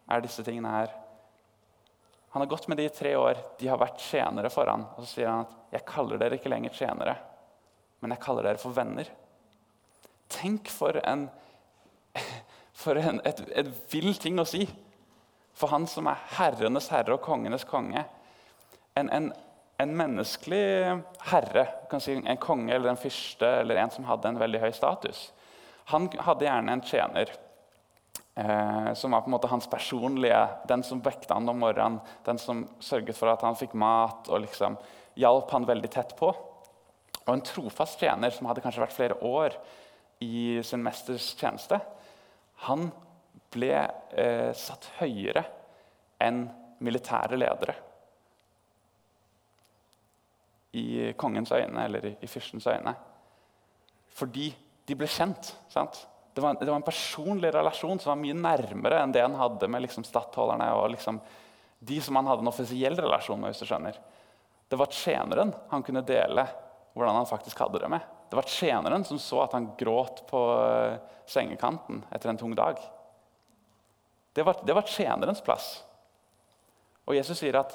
er 0.08 0.24
disse 0.24 0.44
tingene 0.48 0.72
her. 0.72 0.94
Han 2.32 2.42
har 2.42 2.52
gått 2.52 2.68
med 2.72 2.78
de 2.80 2.86
i 2.88 2.94
tre 2.94 3.12
år. 3.20 3.40
De 3.60 3.68
har 3.68 3.80
vært 3.82 4.04
tjenere 4.04 4.50
for 4.54 4.70
han. 4.72 4.86
Og 4.96 5.04
så 5.04 5.10
sier 5.10 5.28
han 5.28 5.46
at 5.46 5.56
'jeg 5.72 5.86
kaller 5.86 6.18
dere 6.18 6.38
ikke 6.38 6.50
lenger 6.50 6.70
tjenere, 6.70 7.18
men 8.00 8.12
jeg 8.12 8.20
kaller 8.20 8.44
dere 8.44 8.58
for 8.58 8.72
venner'. 8.72 9.10
Tenk 10.30 10.70
for 10.70 10.96
en, 11.04 11.30
for 12.88 13.00
en 13.00 13.22
et, 13.28 13.42
et 13.62 13.72
vill 13.92 14.14
ting 14.16 14.40
å 14.40 14.48
si 14.48 14.66
for 15.58 15.74
han 15.74 15.88
som 15.90 16.08
er 16.10 16.22
herrenes 16.38 16.92
herre 16.94 17.16
og 17.16 17.24
kongenes 17.26 17.66
konge. 17.68 18.04
En, 18.98 19.10
en, 19.10 19.32
en 19.82 19.96
menneskelig 19.98 21.00
herre, 21.32 21.66
si 22.02 22.16
en 22.18 22.42
konge 22.42 22.76
eller 22.76 22.94
en 22.94 23.02
fyrste 23.02 23.50
eller 23.64 23.82
en 23.82 23.94
som 23.94 24.06
hadde 24.08 24.30
en 24.30 24.40
veldig 24.42 24.62
høy 24.62 24.72
status, 24.78 25.32
han 25.92 26.10
hadde 26.22 26.46
gjerne 26.46 26.76
en 26.78 26.86
tjener 26.86 27.34
Eh, 28.38 28.94
som 28.94 29.12
var 29.12 29.22
på 29.22 29.26
en 29.26 29.32
måte 29.32 29.48
hans 29.48 29.66
personlige, 29.70 30.48
den 30.70 30.84
som 30.86 31.00
vekta 31.02 31.34
han 31.34 31.50
om 31.50 31.58
morgenen, 31.58 31.98
den 32.26 32.38
som 32.38 32.68
sørget 32.80 33.18
for 33.18 33.32
at 33.32 33.42
han 33.42 33.58
fikk 33.58 33.74
mat 33.74 34.30
og 34.30 34.44
liksom 34.44 34.76
hjalp 35.18 35.50
han 35.56 35.66
veldig 35.66 35.90
tett 35.90 36.14
på. 36.20 36.30
Og 37.24 37.32
en 37.34 37.42
trofast 37.42 37.98
tjener 37.98 38.30
som 38.36 38.46
hadde 38.46 38.62
kanskje 38.62 38.84
vært 38.84 38.94
flere 38.94 39.18
år 39.26 39.58
i 40.22 40.62
sin 40.62 40.86
mesters 40.86 41.32
tjeneste, 41.40 41.80
han 42.66 42.88
ble 43.54 43.74
eh, 44.18 44.52
satt 44.58 44.90
høyere 45.00 45.44
enn 46.24 46.46
militære 46.84 47.38
ledere. 47.38 47.76
I 50.78 51.14
kongens 51.18 51.54
øyne 51.56 51.86
eller 51.86 52.06
i, 52.06 52.14
i 52.22 52.30
fyrstens 52.30 52.68
øyne. 52.70 52.94
Fordi 54.18 54.50
de 54.88 54.96
ble 54.98 55.10
kjent. 55.10 55.54
sant? 55.70 56.04
Det 56.34 56.44
var, 56.44 56.58
det 56.60 56.70
var, 56.70 56.78
en 56.78 56.86
personlig 56.86 57.50
relasjon 57.54 58.00
som 58.00 58.12
var 58.12 58.20
mye 58.22 58.38
nærmere 58.38 59.02
enn 59.02 59.14
det 59.14 59.24
han 59.24 59.38
hadde 59.40 59.70
med 59.74 59.82
liksom, 59.88 60.06
stattholderne 60.06 60.68
og 60.78 60.92
liksom, 60.94 61.18
de 61.80 61.98
som 62.02 62.20
han 62.20 62.30
hadde 62.30 62.46
en 62.46 62.52
offisiell 62.52 62.98
relasjon 62.98 63.42
med. 63.42 63.54
hvis 63.54 63.64
du 63.64 63.70
skjønner. 63.70 63.98
Det 64.70 64.78
var 64.78 64.94
tjeneren 64.94 65.54
han 65.72 65.86
kunne 65.86 66.06
dele 66.06 66.46
hvordan 66.94 67.20
han 67.22 67.30
faktisk 67.30 67.60
hadde 67.64 67.82
det 67.82 67.90
med. 67.90 68.06
Det 68.30 68.36
var 68.36 68.50
tjeneren 68.52 69.06
som 69.08 69.20
så 69.22 69.42
at 69.46 69.56
han 69.56 69.72
gråt 69.80 70.24
på 70.28 70.42
uh, 70.60 70.98
sengekanten 71.30 72.04
etter 72.12 72.32
en 72.32 72.40
tung 72.40 72.56
dag. 72.56 72.80
Det 74.36 74.44
var, 74.44 74.60
det 74.68 74.76
var 74.76 74.88
tjenerens 74.88 75.42
plass. 75.42 75.70
Og 77.08 77.16
Jesus 77.16 77.40
sier 77.40 77.56
at 77.60 77.74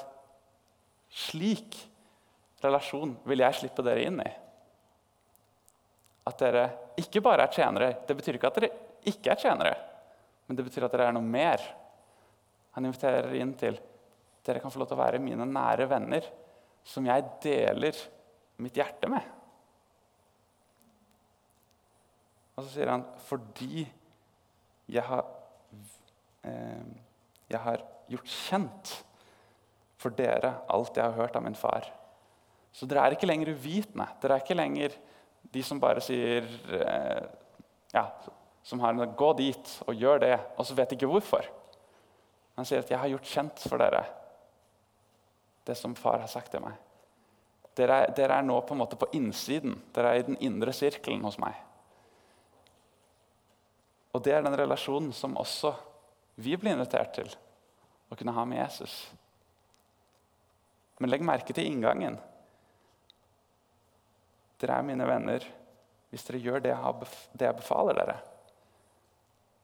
slik 1.13 1.75
relasjon 2.63 3.17
vil 3.27 3.43
jeg 3.43 3.57
slippe 3.59 3.83
dere 3.85 4.05
inn 4.07 4.21
i 4.23 4.31
at 6.23 6.39
dere 6.39 6.63
ikke 7.01 7.21
bare 7.23 7.43
er 7.47 7.51
tjenere. 7.51 7.89
Det 8.07 8.15
betyr 8.15 8.37
ikke 8.37 8.51
at 8.51 8.59
dere 8.59 8.69
ikke 9.11 9.33
er 9.33 9.41
tjenere, 9.41 9.73
men 10.47 10.57
det 10.57 10.65
betyr 10.67 10.85
at 10.87 10.93
dere 10.95 11.09
er 11.09 11.17
noe 11.17 11.25
mer. 11.25 11.63
Han 12.77 12.87
inviterer 12.87 13.35
inn 13.35 13.51
til 13.59 13.75
dere 14.43 14.59
kan 14.59 14.71
få 14.71 14.81
lov 14.81 14.89
til 14.91 14.97
å 14.97 15.03
være 15.03 15.21
mine 15.23 15.47
nære 15.47 15.87
venner, 15.91 16.25
som 16.83 17.05
jeg 17.07 17.27
deler 17.43 17.99
mitt 18.63 18.75
hjerte 18.79 19.07
med. 19.11 19.23
Og 22.53 22.63
så 22.63 22.69
sier 22.69 22.91
han 22.91 23.05
fordi 23.27 23.85
jeg 24.93 25.03
har, 25.07 25.25
eh, 26.43 26.85
jeg 27.49 27.59
har 27.59 27.83
gjort 28.11 28.29
kjent 28.29 28.93
for 29.97 30.13
dere 30.17 30.57
alt 30.69 30.97
jeg 30.97 31.05
har 31.05 31.17
hørt 31.17 31.35
av 31.39 31.45
min 31.45 31.57
far. 31.57 31.87
Så 32.73 32.85
dere 32.89 33.05
er 33.05 33.15
ikke 33.15 33.29
lenger 33.29 33.53
uvitende. 33.53 34.07
Dere 34.21 34.37
er 34.37 34.43
ikke 34.43 34.57
lenger 34.57 34.95
de 35.53 35.63
som 35.63 35.81
bare 35.81 36.01
sier 36.03 36.47
eh, 36.73 37.25
ja, 37.93 38.07
som 38.63 38.79
har 38.79 38.93
en 38.93 39.15
'gå 39.15 39.33
dit 39.37 39.81
og 39.87 39.95
gjør 39.95 40.19
det', 40.19 40.39
og 40.57 40.65
så 40.65 40.73
vet 40.73 40.91
ikke 40.91 41.07
hvorfor. 41.07 41.45
Han 42.55 42.65
sier 42.65 42.79
at 42.79 42.89
'jeg 42.89 42.99
har 42.99 43.07
gjort 43.07 43.25
kjent 43.33 43.59
for 43.69 43.77
dere 43.77 44.05
det 45.65 45.77
som 45.77 45.95
far 45.95 46.19
har 46.19 46.27
sagt 46.27 46.51
til 46.51 46.59
meg'. 46.59 46.77
Dere 47.75 48.03
er, 48.03 48.11
dere 48.11 48.37
er 48.37 48.41
nå 48.41 48.59
på 48.61 48.73
en 48.73 48.77
måte 48.77 48.95
på 48.95 49.09
innsiden. 49.13 49.81
Dere 49.95 50.09
er 50.09 50.19
i 50.19 50.21
den 50.21 50.37
indre 50.39 50.73
sirkelen 50.73 51.23
hos 51.23 51.39
meg. 51.39 51.53
Og 54.13 54.21
det 54.21 54.35
er 54.35 54.45
den 54.45 54.57
relasjonen 54.57 55.13
som 55.15 55.37
også 55.41 55.73
vi 56.43 56.55
blir 56.57 56.75
invitert 56.75 57.13
til 57.17 57.29
å 58.09 58.17
kunne 58.17 58.33
ha 58.35 58.45
med 58.45 58.61
Jesus. 58.61 58.93
Men 61.01 61.09
legg 61.09 61.25
merke 61.25 61.53
til 61.53 61.67
inngangen. 61.67 62.19
Dere 64.61 64.77
er 64.79 64.87
mine 64.87 65.07
venner 65.09 65.45
hvis 66.13 66.27
dere 66.27 66.43
gjør 66.43 66.61
det 66.61 66.73
jeg 66.73 67.57
befaler 67.57 67.97
dere. 67.97 68.19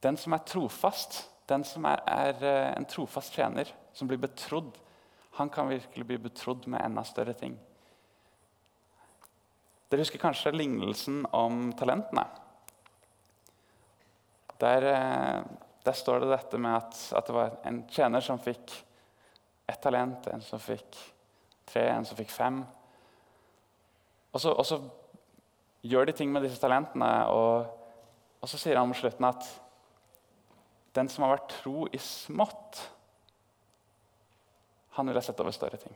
Den 0.01 0.17
som 0.17 0.33
er 0.33 0.45
trofast, 0.47 1.21
den 1.49 1.62
som 1.67 1.85
er, 1.85 2.01
er 2.09 2.45
eh, 2.45 2.69
en 2.73 2.88
trofast 2.89 3.35
tjener, 3.35 3.69
som 3.93 4.09
blir 4.09 4.21
betrodd, 4.21 4.71
han 5.38 5.51
kan 5.53 5.69
virkelig 5.69 6.07
bli 6.07 6.17
betrodd 6.23 6.65
med 6.71 6.81
enda 6.81 7.03
større 7.05 7.35
ting. 7.38 7.53
Dere 9.89 10.01
husker 10.01 10.21
kanskje 10.21 10.55
lignelsen 10.55 11.21
om 11.35 11.69
talentene. 11.77 12.25
Der, 14.60 14.84
eh, 14.84 15.43
der 15.86 15.95
står 15.95 16.19
det 16.19 16.32
dette 16.34 16.58
med 16.58 16.76
at, 16.76 17.00
at, 17.15 17.28
det 17.28 17.36
var 17.36 17.58
en 17.65 17.84
tjener 17.89 18.24
som 18.24 18.39
fikk 18.39 18.74
ett 19.69 19.82
talent, 19.82 20.28
en 20.28 20.41
som 20.43 20.60
fikk 20.60 20.98
tre, 21.69 21.86
en 21.93 22.06
som 22.06 22.17
fikk 22.17 22.32
fem. 22.34 22.63
Og 24.34 24.41
så, 24.41 24.54
og 24.54 24.65
så, 24.65 24.82
gjør 25.82 26.10
de 26.10 26.12
ting 26.12 26.32
med 26.32 26.43
disse 26.43 26.60
talentene, 26.60 27.08
og, 27.32 27.69
og 28.41 28.50
så 28.52 28.58
sier 28.60 28.76
han 28.76 28.89
mot 28.89 28.98
slutten 29.00 29.24
at 29.30 29.45
den 30.98 31.08
som 31.08 31.24
har 31.24 31.38
vært 31.38 31.54
tro 31.62 31.86
i 31.88 32.02
smått, 32.04 32.82
han 34.98 35.08
vil 35.08 35.15
jeg 35.15 35.30
sette 35.30 35.45
over 35.45 35.56
større 35.56 35.80
ting. 35.80 35.95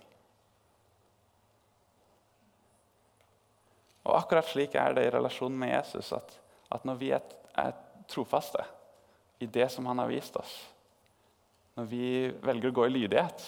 Og 4.03 4.15
Akkurat 4.17 4.47
slik 4.47 4.75
er 4.79 4.95
det 4.95 5.07
i 5.07 5.11
relasjonen 5.13 5.57
med 5.59 5.73
Jesus. 5.73 6.11
At, 6.15 6.35
at 6.71 6.85
når 6.87 6.99
vi 6.99 7.11
er, 7.15 7.23
er, 7.59 7.75
trofaste 8.13 8.63
i 9.43 9.49
det 9.49 9.67
som 9.73 9.85
han 9.89 9.99
har 9.99 10.11
vist 10.11 10.35
oss, 10.39 10.53
når 11.73 11.89
vi 11.89 12.07
velger 12.43 12.69
å 12.69 12.77
gå 12.77 12.85
i 12.87 12.93
lydighet, 12.93 13.45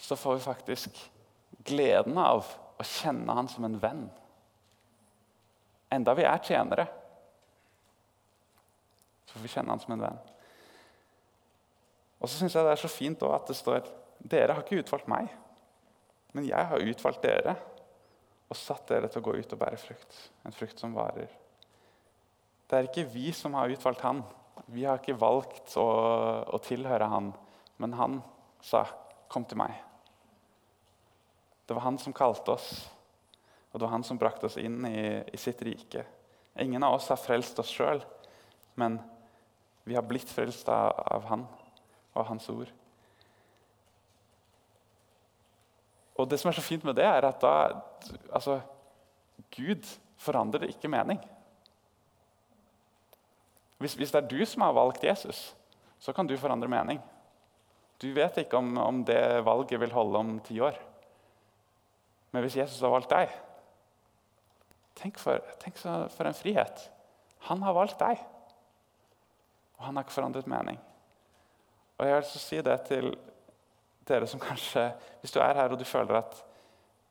så 0.00 0.16
får 0.18 0.38
vi 0.38 0.46
faktisk 0.48 0.98
gleden 1.64 2.18
av 2.18 2.48
å 2.80 2.86
kjenne 2.86 3.36
han 3.36 3.48
som 3.48 3.66
en 3.68 3.78
venn. 3.80 4.06
Enda 5.92 6.14
vi 6.16 6.26
er 6.26 6.42
tjenere, 6.46 6.86
så 9.26 9.36
får 9.36 9.44
vi 9.44 9.52
kjenne 9.52 9.74
han 9.74 9.82
som 9.82 9.94
en 9.94 10.04
venn. 10.04 10.20
Og 12.20 12.28
så 12.28 12.36
syns 12.36 12.56
jeg 12.56 12.66
det 12.66 12.74
er 12.74 12.82
så 12.82 12.92
fint 12.92 13.22
at 13.28 13.48
det 13.48 13.56
står 13.56 13.84
dere 14.20 14.56
har 14.56 14.64
ikke 14.64 14.82
utvalgt 14.82 15.08
meg, 15.08 15.30
men 16.36 16.46
jeg 16.46 16.66
har 16.72 16.88
utvalgt 16.92 17.22
dere 17.24 17.54
og 18.50 18.58
satt 18.58 18.90
dere 18.90 19.08
til 19.08 19.22
å 19.22 19.28
gå 19.28 19.36
ut 19.38 19.54
og 19.54 19.60
bære 19.60 19.78
frukt. 19.80 20.16
En 20.44 20.54
frukt 20.54 20.80
som 20.82 20.94
varer. 20.94 21.30
Det 22.70 22.78
er 22.78 22.86
ikke 22.86 23.08
vi 23.10 23.32
som 23.34 23.56
har 23.58 23.72
utvalgt 23.72 24.04
han. 24.06 24.20
Vi 24.70 24.84
har 24.86 25.00
ikke 25.00 25.18
valgt 25.18 25.72
å, 25.80 25.86
å 26.46 26.58
tilhøre 26.62 27.08
han, 27.10 27.32
men 27.82 27.96
han 27.98 28.20
sa, 28.62 28.84
'Kom 29.30 29.44
til 29.44 29.58
meg'. 29.58 29.74
Det 31.66 31.74
var 31.74 31.82
han 31.82 31.98
som 31.98 32.12
kalte 32.12 32.52
oss, 32.52 32.90
og 33.72 33.80
det 33.80 33.86
var 33.86 33.92
han 33.92 34.02
som 34.02 34.18
brakte 34.18 34.46
oss 34.46 34.56
inn 34.56 34.86
i, 34.86 35.22
i 35.34 35.36
sitt 35.36 35.62
rike. 35.62 36.04
Ingen 36.58 36.82
av 36.82 36.94
oss 36.94 37.08
har 37.08 37.16
frelst 37.16 37.58
oss 37.58 37.70
sjøl, 37.70 38.02
men 38.74 39.00
vi 39.84 39.94
har 39.94 40.02
blitt 40.02 40.30
frelst 40.30 40.68
av, 40.68 40.94
av 41.10 41.26
han 41.30 41.46
og 42.14 42.26
hans 42.26 42.48
ord. 42.50 42.70
Og 46.18 46.28
det 46.28 46.38
som 46.38 46.50
er 46.50 46.58
så 46.58 46.62
fint 46.62 46.84
med 46.84 46.94
det, 46.98 47.06
er 47.06 47.26
at 47.26 47.40
da 47.42 47.54
altså, 48.30 48.60
Gud 49.50 49.86
forandrer 50.18 50.68
ikke 50.68 50.90
mening. 50.90 51.18
Hvis, 53.80 53.96
hvis, 53.96 54.12
det 54.12 54.20
er 54.20 54.28
du 54.28 54.40
som 54.46 54.62
har 54.66 54.76
valgt 54.76 55.04
Jesus, 55.04 55.54
så 55.98 56.12
kan 56.12 56.28
du 56.28 56.36
forandre 56.36 56.68
mening. 56.68 57.00
Du 58.00 58.10
vet 58.16 58.36
ikke 58.42 58.58
om, 58.60 58.76
om 58.78 59.04
det 59.04 59.44
valget 59.44 59.80
vil 59.80 59.92
holde 59.92 60.18
om 60.20 60.34
ti 60.44 60.58
år. 60.60 60.76
Men 62.30 62.44
hvis 62.44 62.58
Jesus 62.60 62.80
har 62.84 62.92
valgt 62.92 63.10
deg 63.10 63.32
Tenk 65.00 65.16
for, 65.16 65.40
tenk 65.62 65.78
for 65.80 66.28
en 66.28 66.36
frihet. 66.36 66.82
Han 67.48 67.62
har 67.64 67.72
valgt 67.72 67.96
deg. 68.02 68.20
Og 69.78 69.86
han 69.86 69.96
har 69.96 70.04
ikke 70.04 70.12
forandret 70.12 70.50
mening. 70.50 70.76
Og 71.96 72.04
jeg 72.04 72.18
vil 72.18 72.42
si 72.42 72.60
det 72.66 72.76
til 72.88 73.08
dere 74.08 74.28
som 74.28 74.42
kanskje 74.42 74.90
Hvis 75.22 75.32
du 75.32 75.38
er 75.40 75.56
her 75.56 75.72
og 75.72 75.80
du 75.80 75.86
føler 75.88 76.20
at 76.20 76.36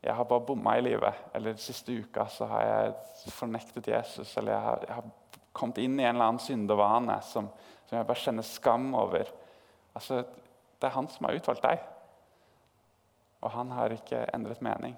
jeg 0.04 0.16
har 0.16 0.24
bare 0.24 0.46
bomma 0.46 0.78
i 0.78 0.84
livet, 0.86 1.14
eller 1.36 1.58
siste 1.60 1.92
uka 1.92 2.24
så 2.32 2.46
har 2.48 2.62
jeg 2.64 3.32
fornektet 3.36 3.88
Jesus, 3.88 4.38
eller 4.38 4.54
jeg 4.54 4.62
har, 4.62 4.86
jeg 4.88 4.96
har 4.96 5.10
kommet 5.54 5.78
inn 5.84 6.00
i 6.00 6.04
en 6.04 6.16
eller 6.16 6.32
annen 6.32 6.44
syndevane 6.44 7.20
som, 7.26 7.50
som 7.88 7.98
jeg 7.98 8.08
bare 8.08 8.24
kjenner 8.24 8.46
skam 8.46 8.92
over 8.98 9.30
altså, 9.98 10.24
Det 10.80 10.88
er 10.88 10.96
han 10.96 11.08
som 11.12 11.26
har 11.28 11.36
utvalgt 11.36 11.66
deg. 11.66 11.82
Og 13.44 13.52
han 13.52 13.72
har 13.76 13.92
ikke 13.92 14.22
endret 14.36 14.62
mening. 14.64 14.94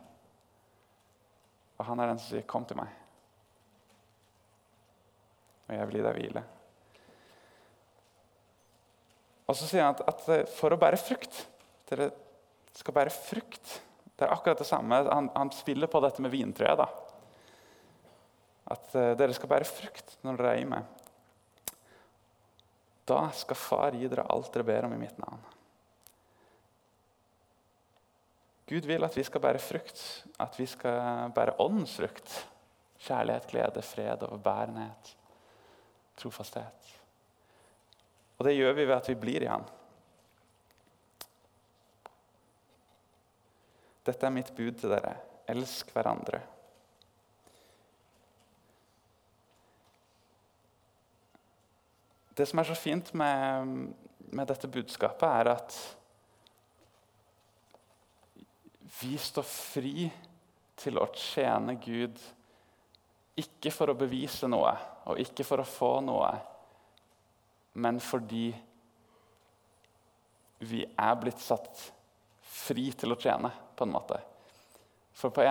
Og 1.80 1.86
han 1.88 2.00
er 2.00 2.12
den 2.12 2.20
som 2.22 2.30
sier, 2.30 2.46
'Kom 2.46 2.66
til 2.66 2.78
meg', 2.78 2.98
og 5.68 5.76
jeg 5.78 5.88
vil 5.88 5.96
gi 5.96 6.04
deg 6.04 6.18
hvile. 6.20 6.44
Og 9.48 9.56
så 9.56 9.68
sier 9.68 9.84
han 9.84 9.96
at, 9.96 10.04
at 10.08 10.50
for 10.50 10.74
å 10.74 10.80
bære 10.80 11.00
frukt 11.00 11.48
Dere 11.92 12.12
skal 12.72 12.94
bære 12.96 13.12
frukt. 13.12 13.82
Det 14.16 14.24
er 14.24 14.32
akkurat 14.32 14.62
det 14.62 14.68
samme. 14.68 14.96
Han, 15.12 15.26
han 15.36 15.50
spiller 15.52 15.90
på 15.92 16.00
dette 16.00 16.24
med 16.24 16.32
vintreet. 16.32 16.78
da. 16.80 16.86
At 18.72 18.92
uh, 18.96 19.12
dere 19.20 19.36
skal 19.36 19.52
bære 19.52 19.68
frukt 19.68 20.18
når 20.26 20.40
dere 20.40 20.56
er 20.56 20.64
i 20.64 20.70
meg. 20.70 20.98
Da 23.12 23.26
skal 23.36 23.60
Far 23.60 23.98
gi 23.98 24.08
dere 24.08 24.28
alt 24.32 24.54
dere 24.54 24.68
ber 24.68 24.88
om 24.88 24.96
i 24.96 25.02
mitt 25.02 25.18
navn. 25.20 25.42
Gud 28.72 28.88
vil 28.88 29.04
at 29.04 29.18
vi 29.18 29.24
skal 29.28 29.44
bære 29.44 29.60
frukt, 29.60 30.00
at 30.40 30.56
vi 30.56 30.66
skal 30.70 31.34
bære 31.36 31.58
åndens 31.60 31.98
frukt. 32.00 32.38
Kjærlighet, 33.02 33.50
glede, 33.50 33.82
fred, 33.82 34.24
overbærenhet, 34.24 35.16
trofasthet. 36.22 36.92
Og 38.38 38.46
det 38.48 38.56
gjør 38.56 38.78
vi 38.78 38.86
ved 38.88 38.96
at 38.96 39.10
vi 39.10 39.16
blir 39.20 39.44
i 39.44 39.50
Han. 39.52 39.66
Dette 44.06 44.26
er 44.26 44.34
mitt 44.34 44.54
bud 44.56 44.80
til 44.80 44.94
dere. 44.94 45.18
Elsk 45.52 45.92
hverandre. 45.94 46.40
Det 52.36 52.48
som 52.48 52.62
er 52.62 52.70
så 52.70 52.78
fint 52.78 53.14
med, 53.18 53.74
med 54.32 54.48
dette 54.48 54.70
budskapet, 54.72 55.28
er 55.28 55.52
at 55.52 55.80
vi 59.02 59.18
står 59.20 59.48
fri 59.48 60.06
til 60.80 61.00
å 61.00 61.10
tjene 61.16 61.76
Gud, 61.82 62.18
ikke 63.42 63.72
for 63.74 63.92
å 63.92 63.98
bevise 63.98 64.50
noe 64.52 64.74
og 65.10 65.20
ikke 65.22 65.46
for 65.48 65.64
å 65.64 65.68
få 65.68 65.92
noe, 66.06 66.32
men 67.82 68.00
fordi 68.04 68.50
vi 70.68 70.84
er 70.86 71.16
blitt 71.18 71.42
satt 71.42 71.88
fri 72.52 72.92
til 72.94 73.16
å 73.16 73.20
tjene, 73.20 73.50
på 73.76 73.88
en 73.88 73.94
måte. 73.96 74.20
For 75.18 75.34
på, 75.34 75.46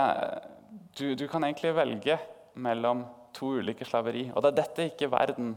du, 0.97 1.17
du, 1.19 1.27
kan 1.29 1.45
egentlig 1.45 1.73
velge 1.75 2.19
mellom 2.63 3.03
to 3.35 3.57
ulike 3.59 3.87
slaveri. 3.89 4.29
Og 4.31 4.43
det 4.43 4.53
er 4.53 4.61
dette 4.61 4.87
ikke 4.93 5.11
verden 5.11 5.55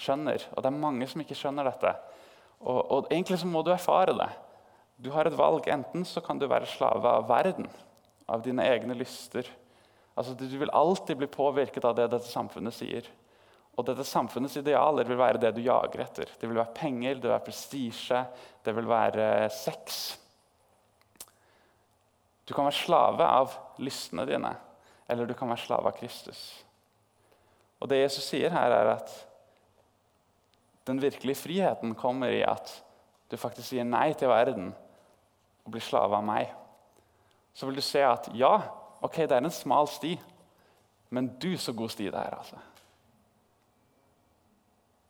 skjønner. 0.00 0.46
Og 0.54 0.62
det 0.62 0.70
er 0.70 0.82
mange 0.82 1.08
som 1.10 1.22
ikke 1.22 1.36
skjønner 1.38 1.68
dette. 1.68 1.92
Og, 2.60 2.80
og 2.80 3.10
egentlig 3.10 3.40
så 3.40 3.48
må 3.48 3.62
du 3.64 3.72
erfare 3.74 4.16
det. 4.16 4.30
Du 5.00 5.10
har 5.14 5.28
et 5.28 5.38
valg. 5.38 5.68
Enten 5.72 6.04
så 6.08 6.22
kan 6.24 6.40
du 6.40 6.48
være 6.50 6.68
slave 6.68 7.16
av 7.20 7.28
verden, 7.30 7.68
av 8.28 8.44
dine 8.44 8.66
egne 8.68 8.96
lyster. 8.98 9.48
Altså, 10.18 10.34
du 10.36 10.58
vil 10.60 10.72
alltid 10.76 11.16
bli 11.20 11.30
påvirket 11.30 11.86
av 11.88 11.96
det 11.96 12.10
dette 12.12 12.28
samfunnet 12.28 12.76
sier. 12.76 13.06
Og 13.78 13.86
dette 13.86 14.04
Samfunnets 14.04 14.58
idealer 14.60 15.08
vil 15.08 15.16
være 15.16 15.40
det 15.40 15.54
du 15.56 15.62
jager 15.64 16.02
etter. 16.04 16.32
Det 16.36 16.48
vil 16.48 16.58
være 16.58 16.76
penger, 16.76 17.14
det 17.16 17.24
vil 17.24 17.32
være 17.32 17.46
prestisje, 17.46 18.24
det 18.66 18.74
vil 18.76 18.88
være 18.90 19.28
sex. 19.54 20.00
Du 22.44 22.52
kan 22.52 22.66
være 22.66 22.80
slave 22.80 23.24
av 23.24 23.54
lystene 23.80 24.26
dine, 24.28 24.50
eller 25.08 25.28
du 25.28 25.36
kan 25.38 25.48
være 25.52 25.64
slave 25.64 25.92
av 25.92 25.96
Kristus. 25.96 26.42
Og 27.80 27.88
Det 27.88 28.02
Jesus 28.02 28.26
sier 28.26 28.52
her, 28.52 28.74
er 28.74 28.90
at 28.98 29.14
den 30.90 31.02
virkelige 31.02 31.38
friheten 31.38 31.94
kommer 31.98 32.32
i 32.34 32.42
at 32.46 32.72
du 33.30 33.38
faktisk 33.38 33.70
sier 33.70 33.86
nei 33.86 34.10
til 34.18 34.30
verden 34.30 34.72
og 35.64 35.74
blir 35.74 35.84
slave 35.84 36.18
av 36.18 36.26
meg, 36.26 36.50
så 37.54 37.68
vil 37.68 37.78
du 37.78 37.84
se 37.84 38.02
at 38.04 38.30
ja, 38.38 38.54
ok, 39.02 39.22
det 39.22 39.36
er 39.36 39.44
en 39.44 39.54
smal 39.54 39.88
sti, 39.90 40.14
men 41.14 41.32
du, 41.42 41.52
så 41.58 41.74
god 41.76 41.92
sti 41.92 42.08
det 42.10 42.18
er. 42.18 42.36
altså. 42.38 42.58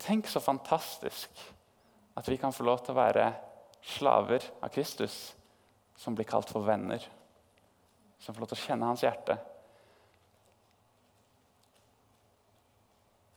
Tenk 0.00 0.28
så 0.28 0.40
fantastisk 0.40 1.42
at 2.16 2.28
vi 2.28 2.38
kan 2.40 2.54
få 2.56 2.64
lov 2.64 2.80
til 2.84 2.94
å 2.94 3.00
være 3.00 3.26
slaver 3.84 4.44
av 4.60 4.72
Kristus 4.72 5.18
som 6.00 6.16
blir 6.16 6.28
kalt 6.28 6.48
for 6.52 6.64
venner. 6.64 7.04
Som 8.20 8.34
får 8.34 8.42
lov 8.42 8.50
til 8.52 8.58
å 8.58 8.64
kjenne 8.64 8.88
hans 8.88 9.04
hjerte. 9.04 9.36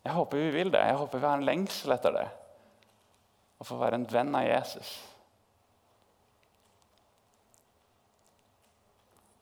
Jeg 0.04 0.14
håper 0.18 0.38
vi 0.38 0.52
vil 0.52 0.72
det. 0.72 0.84
Jeg 0.84 1.00
håper 1.00 1.20
vi 1.20 1.28
har 1.28 1.40
en 1.40 1.48
lengsel 1.48 1.96
etter 1.96 2.16
det. 2.16 2.28
Å 3.60 3.68
få 3.68 3.78
være 3.80 4.02
en 4.02 4.08
venn 4.12 4.36
av 4.36 4.44
Jesus. 4.44 4.92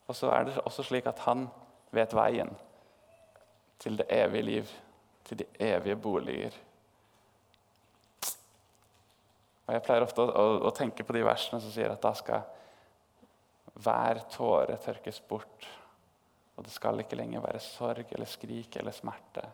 Og 0.06 0.16
så 0.18 0.30
er 0.30 0.46
det 0.46 0.60
også 0.62 0.84
slik 0.86 1.08
at 1.10 1.22
han 1.26 1.46
vet 1.94 2.14
veien 2.14 2.52
til 3.82 3.96
det 3.98 4.06
evige 4.14 4.46
liv, 4.46 4.74
til 5.26 5.40
de 5.40 5.46
evige 5.58 5.96
boliger. 5.98 6.54
Og 9.66 9.74
Jeg 9.74 9.84
pleier 9.86 10.04
ofte 10.04 10.22
å, 10.22 10.28
å, 10.30 10.58
å 10.68 10.74
tenke 10.76 11.06
på 11.06 11.16
de 11.16 11.24
versene 11.26 11.62
som 11.62 11.74
sier 11.74 11.90
at 11.90 12.02
da 12.02 12.12
skal 12.18 12.44
hver 13.82 14.20
tåre 14.30 14.76
tørkes 14.82 15.18
bort. 15.26 15.66
Og 16.54 16.66
det 16.66 16.74
skal 16.74 17.00
ikke 17.00 17.18
lenger 17.18 17.42
være 17.42 17.62
sorg 17.64 18.12
eller 18.12 18.28
skrik 18.28 18.76
eller 18.78 18.94
smerte. 18.94 19.46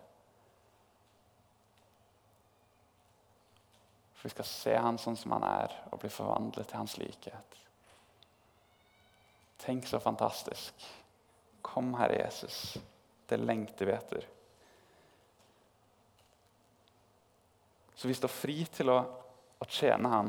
For 4.19 4.27
vi 4.27 4.35
skal 4.35 4.49
se 4.51 4.75
han 4.75 4.99
sånn 4.99 5.17
som 5.17 5.37
han 5.37 5.47
er, 5.47 5.75
og 5.93 6.01
bli 6.03 6.11
forvandlet 6.11 6.67
til 6.67 6.81
hans 6.81 6.97
likhet. 6.99 7.61
Tenk 9.63 9.87
så 9.87 10.01
fantastisk. 10.03 10.75
Kom, 11.63 11.93
Herre 11.95 12.19
Jesus. 12.25 12.79
Det 13.31 13.39
lengter 13.39 13.87
vi 13.87 13.95
etter. 13.95 14.27
Så 17.95 18.09
vi 18.09 18.15
står 18.15 18.31
fri 18.31 18.59
til 18.75 18.91
å, 18.91 18.99
å 19.59 19.67
tjene 19.67 20.11
Han. 20.13 20.29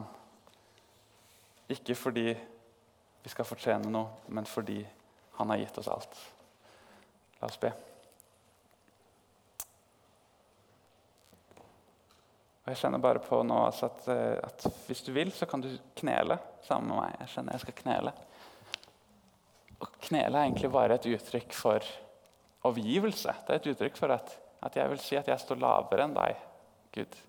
Ikke 1.69 1.93
fordi 1.97 2.31
vi 2.33 3.29
skal 3.29 3.45
fortjene 3.45 3.91
noe, 3.93 4.23
men 4.33 4.49
fordi 4.49 4.81
Han 5.37 5.53
har 5.53 5.61
gitt 5.61 5.77
oss 5.81 5.89
alt. 5.93 6.17
La 7.39 7.47
oss 7.47 7.59
be. 7.61 7.69
Og 12.69 12.75
jeg 12.75 12.83
kjenner 12.83 13.01
bare 13.01 13.17
på 13.25 13.37
nå 13.41 13.55
altså 13.65 13.87
at, 13.87 14.03
eh, 14.13 14.35
at, 14.45 14.65
hvis 14.85 14.99
du 15.01 15.07
vil, 15.15 15.31
så 15.33 15.47
kan 15.49 15.63
du 15.63 15.71
knele 15.97 16.35
sammen 16.67 16.91
med 16.91 16.99
meg. 16.99 17.15
Jeg 17.23 17.31
kjenner 17.31 17.55
jeg 17.55 17.63
skal 17.63 17.75
knele. 17.79 18.11
Å 19.79 19.87
knele 20.05 20.35
er 20.35 20.43
egentlig 20.43 20.69
bare 20.75 20.99
et 20.99 21.07
uttrykk 21.09 21.55
for 21.57 21.87
overgivelse. 22.69 23.33
Det 23.47 23.55
er 23.55 23.63
et 23.63 23.71
uttrykk 23.73 23.97
for 23.97 24.13
at, 24.13 24.35
at 24.69 24.77
jeg 24.77 24.93
vil 24.93 25.01
si 25.01 25.17
at 25.17 25.33
jeg 25.33 25.41
står 25.41 25.63
lavere 25.63 26.05
enn 26.05 26.15
deg, 26.19 26.45
Gud. 26.99 27.19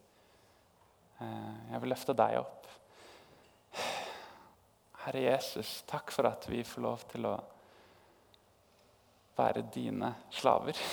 Eh, 1.25 1.57
jeg 1.73 1.83
vil 1.87 1.95
løfte 1.95 2.19
deg 2.21 2.37
opp. 2.43 2.71
Herre 5.07 5.25
Jesus, 5.25 5.75
takk 5.89 6.13
for 6.13 6.29
at 6.29 6.53
vi 6.53 6.61
får 6.69 6.85
lov 6.91 7.09
til 7.17 7.33
å 7.33 7.35
være 9.41 9.65
dine 9.73 10.19
slaver. 10.37 10.85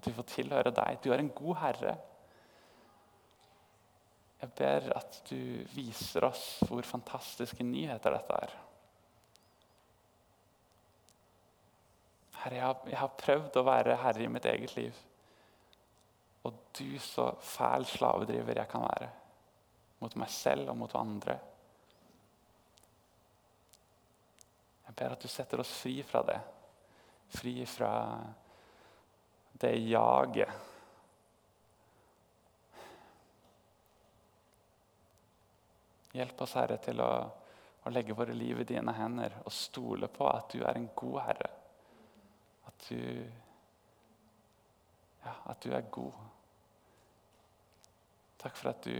At 0.00 0.08
vi 0.08 0.16
får 0.16 0.32
tilhøre 0.32 0.72
deg. 0.72 1.04
Du 1.04 1.12
er 1.12 1.20
en 1.20 1.34
god 1.44 1.66
herre. 1.68 1.98
Jeg 4.46 4.52
ber 4.54 4.92
at 4.94 5.16
du 5.26 5.38
viser 5.74 6.24
oss 6.28 6.44
hvor 6.68 6.86
fantastiske 6.86 7.64
nyheter 7.66 8.14
dette 8.14 8.36
er. 8.46 8.52
Herre, 12.44 12.54
jeg 12.54 12.62
har, 12.62 12.76
jeg 12.92 13.00
har 13.00 13.16
prøvd 13.18 13.58
å 13.58 13.64
være 13.66 13.96
herre 14.04 14.22
i 14.22 14.30
mitt 14.30 14.46
eget 14.46 14.76
liv. 14.76 15.00
Og 16.46 16.54
du, 16.78 16.94
så 17.02 17.32
fæl 17.42 17.88
slavedriver 17.90 18.60
jeg 18.60 18.70
kan 18.70 18.86
være. 18.86 19.08
Mot 20.04 20.14
meg 20.20 20.30
selv 20.30 20.70
og 20.70 20.78
mot 20.78 20.94
andre. 20.94 21.36
Jeg 24.86 24.94
ber 24.94 25.16
at 25.16 25.26
du 25.26 25.32
setter 25.32 25.64
oss 25.64 25.74
fri 25.80 25.96
fra 26.06 26.22
det. 26.30 26.38
Fri 27.34 27.56
fra 27.66 27.92
det 29.58 29.74
jaget. 29.88 30.75
Hjelp 36.16 36.40
oss, 36.40 36.54
Herre, 36.56 36.78
til 36.80 37.00
å, 37.04 37.10
å 37.84 37.92
legge 37.92 38.16
våre 38.16 38.32
liv 38.32 38.62
i 38.62 38.68
dine 38.68 38.94
hender 38.96 39.34
og 39.42 39.52
stole 39.52 40.08
på 40.08 40.28
at 40.30 40.48
du 40.54 40.62
er 40.62 40.78
en 40.78 40.88
god 40.96 41.18
herre 41.26 41.50
At 42.70 42.88
du, 42.88 43.02
ja, 45.26 45.34
at 45.52 45.60
du 45.62 45.74
er 45.76 45.92
god. 45.92 46.24
Takk 48.40 48.56
for 48.56 48.72
at 48.72 48.88
du 48.88 48.96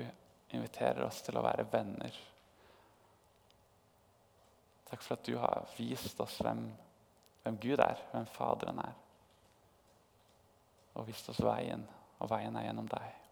inviterer 0.56 1.04
oss 1.06 1.22
til 1.24 1.38
å 1.38 1.44
være 1.44 1.66
venner. 1.72 2.20
Takk 4.86 5.02
for 5.02 5.16
at 5.16 5.26
du 5.26 5.36
har 5.40 5.66
vist 5.76 6.20
oss 6.22 6.38
hvem, 6.44 6.66
hvem 7.42 7.60
Gud 7.62 7.82
er, 7.82 8.00
hvem 8.12 8.28
Faderen 8.30 8.80
er. 8.84 8.96
Og 10.96 11.08
vist 11.08 11.28
oss 11.32 11.42
veien, 11.42 11.82
og 12.20 12.30
veien 12.30 12.56
er 12.56 12.68
gjennom 12.68 12.88
deg. 12.92 13.25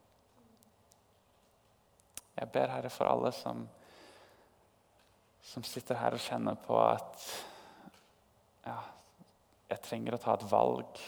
Jeg 2.35 2.51
ber 2.55 2.73
Herre 2.73 2.90
for 2.90 3.09
alle 3.11 3.31
som, 3.35 3.62
som 5.44 5.66
sitter 5.66 5.99
her 6.01 6.16
og 6.16 6.23
kjenner 6.23 6.59
på 6.59 6.79
at 6.83 7.27
ja, 8.64 8.79
jeg 9.70 9.85
trenger 9.85 10.16
å 10.16 10.23
ta 10.23 10.35
et 10.35 10.47
valg. 10.51 11.03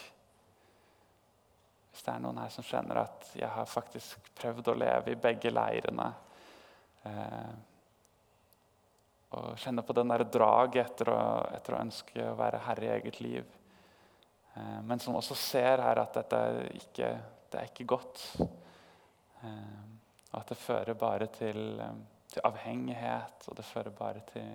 Hvis 1.91 2.05
det 2.05 2.13
er 2.13 2.23
noen 2.23 2.39
her 2.39 2.51
som 2.53 2.65
kjenner 2.65 3.01
at 3.01 3.31
jeg 3.35 3.49
har 3.49 3.69
faktisk 3.69 4.31
prøvd 4.37 4.71
å 4.71 4.77
leve 4.77 5.13
i 5.13 5.19
begge 5.19 5.51
leirene. 5.51 6.07
Eh, 7.09 7.55
og 9.37 9.57
kjenner 9.59 9.83
på 9.83 9.95
den 9.97 10.13
der 10.13 10.23
draget 10.31 10.85
etter, 10.85 11.11
etter, 11.57 11.75
å 11.75 11.81
ønske 11.83 12.29
å 12.29 12.37
være 12.39 12.63
herre 12.69 12.87
i 12.87 12.93
eget 12.95 13.19
liv. 13.19 13.57
Eh, 14.53 14.79
men 14.87 15.01
som 15.03 15.17
også 15.19 15.35
ser 15.35 15.83
her 15.83 15.99
at 16.05 16.21
dette 16.21 16.41
ikke, 16.77 17.11
det 17.51 17.59
er 17.59 17.71
ikke 17.73 17.89
godt. 17.97 18.23
Eh, 19.41 19.96
at 20.31 20.47
det 20.47 20.57
fører 20.59 20.93
bare 20.93 21.27
til, 21.27 21.79
eh, 21.79 21.99
til, 22.27 22.41
avhengighet, 22.43 23.47
og 23.47 23.57
det 23.57 23.65
fører 23.65 23.89
bare 23.95 24.21
til 24.31 24.49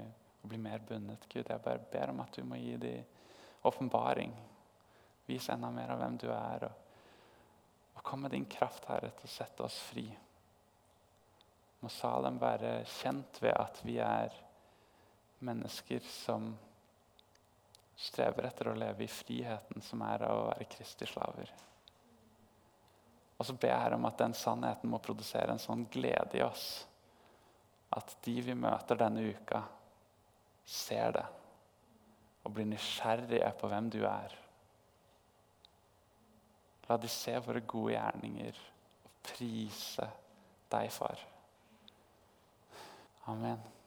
å 0.44 0.48
bli 0.48 0.58
mer 0.58 0.78
bundet. 0.78 1.28
Gud, 1.28 1.48
jeg 1.48 1.64
bare 1.64 1.78
ber 1.92 2.10
om 2.10 2.20
at 2.20 2.36
du 2.36 2.44
må 2.44 2.58
gi 2.60 2.76
dem 2.76 3.04
åpenbaring. 3.62 4.34
Vis 5.26 5.48
enda 5.48 5.70
mer 5.70 5.94
av 5.94 6.02
hvem 6.02 6.18
du 6.18 6.28
er. 6.30 6.66
Og, 6.66 6.72
og 7.96 8.02
kom 8.02 8.24
med 8.26 8.34
din 8.34 8.46
kraft, 8.46 8.84
Herre, 8.90 9.12
til 9.16 9.30
å 9.30 9.32
sette 9.32 9.64
oss 9.64 9.78
fri. 9.88 10.08
Må 11.80 11.90
Salem 11.90 12.38
være 12.42 12.82
kjent 13.00 13.40
ved 13.42 13.54
at 13.58 13.80
vi 13.86 13.96
er 14.02 14.34
mennesker 15.42 16.04
som 16.06 16.52
strever 17.98 18.46
etter 18.48 18.70
å 18.70 18.78
leve 18.78 19.06
i 19.06 19.10
friheten 19.10 19.82
som 19.84 20.02
er 20.06 20.26
av 20.26 20.38
å 20.38 20.48
være 20.50 20.68
Kristi 20.70 21.06
slaver. 21.06 21.50
Og 23.42 23.48
så 23.48 23.56
ber 23.58 23.74
jeg 23.74 23.96
om 23.96 24.04
at 24.06 24.20
den 24.22 24.34
sannheten 24.38 24.90
må 24.92 25.00
produsere 25.02 25.50
en 25.50 25.58
sånn 25.58 25.88
glede 25.90 26.38
i 26.38 26.44
oss 26.46 26.66
at 27.92 28.14
de 28.22 28.36
vi 28.46 28.54
møter 28.54 29.00
denne 29.00 29.24
uka, 29.34 29.58
ser 30.64 31.16
det 31.16 31.24
og 32.46 32.54
blir 32.54 32.68
nysgjerrige 32.70 33.50
på 33.58 33.68
hvem 33.70 33.90
du 33.90 33.98
er. 34.06 34.38
La 36.86 36.96
de 37.02 37.10
se 37.10 37.34
våre 37.42 37.64
gode 37.66 37.96
gjerninger 37.96 38.62
og 39.04 39.12
prise 39.26 40.08
deg, 40.72 40.88
far. 40.94 41.20
Amen. 43.30 43.81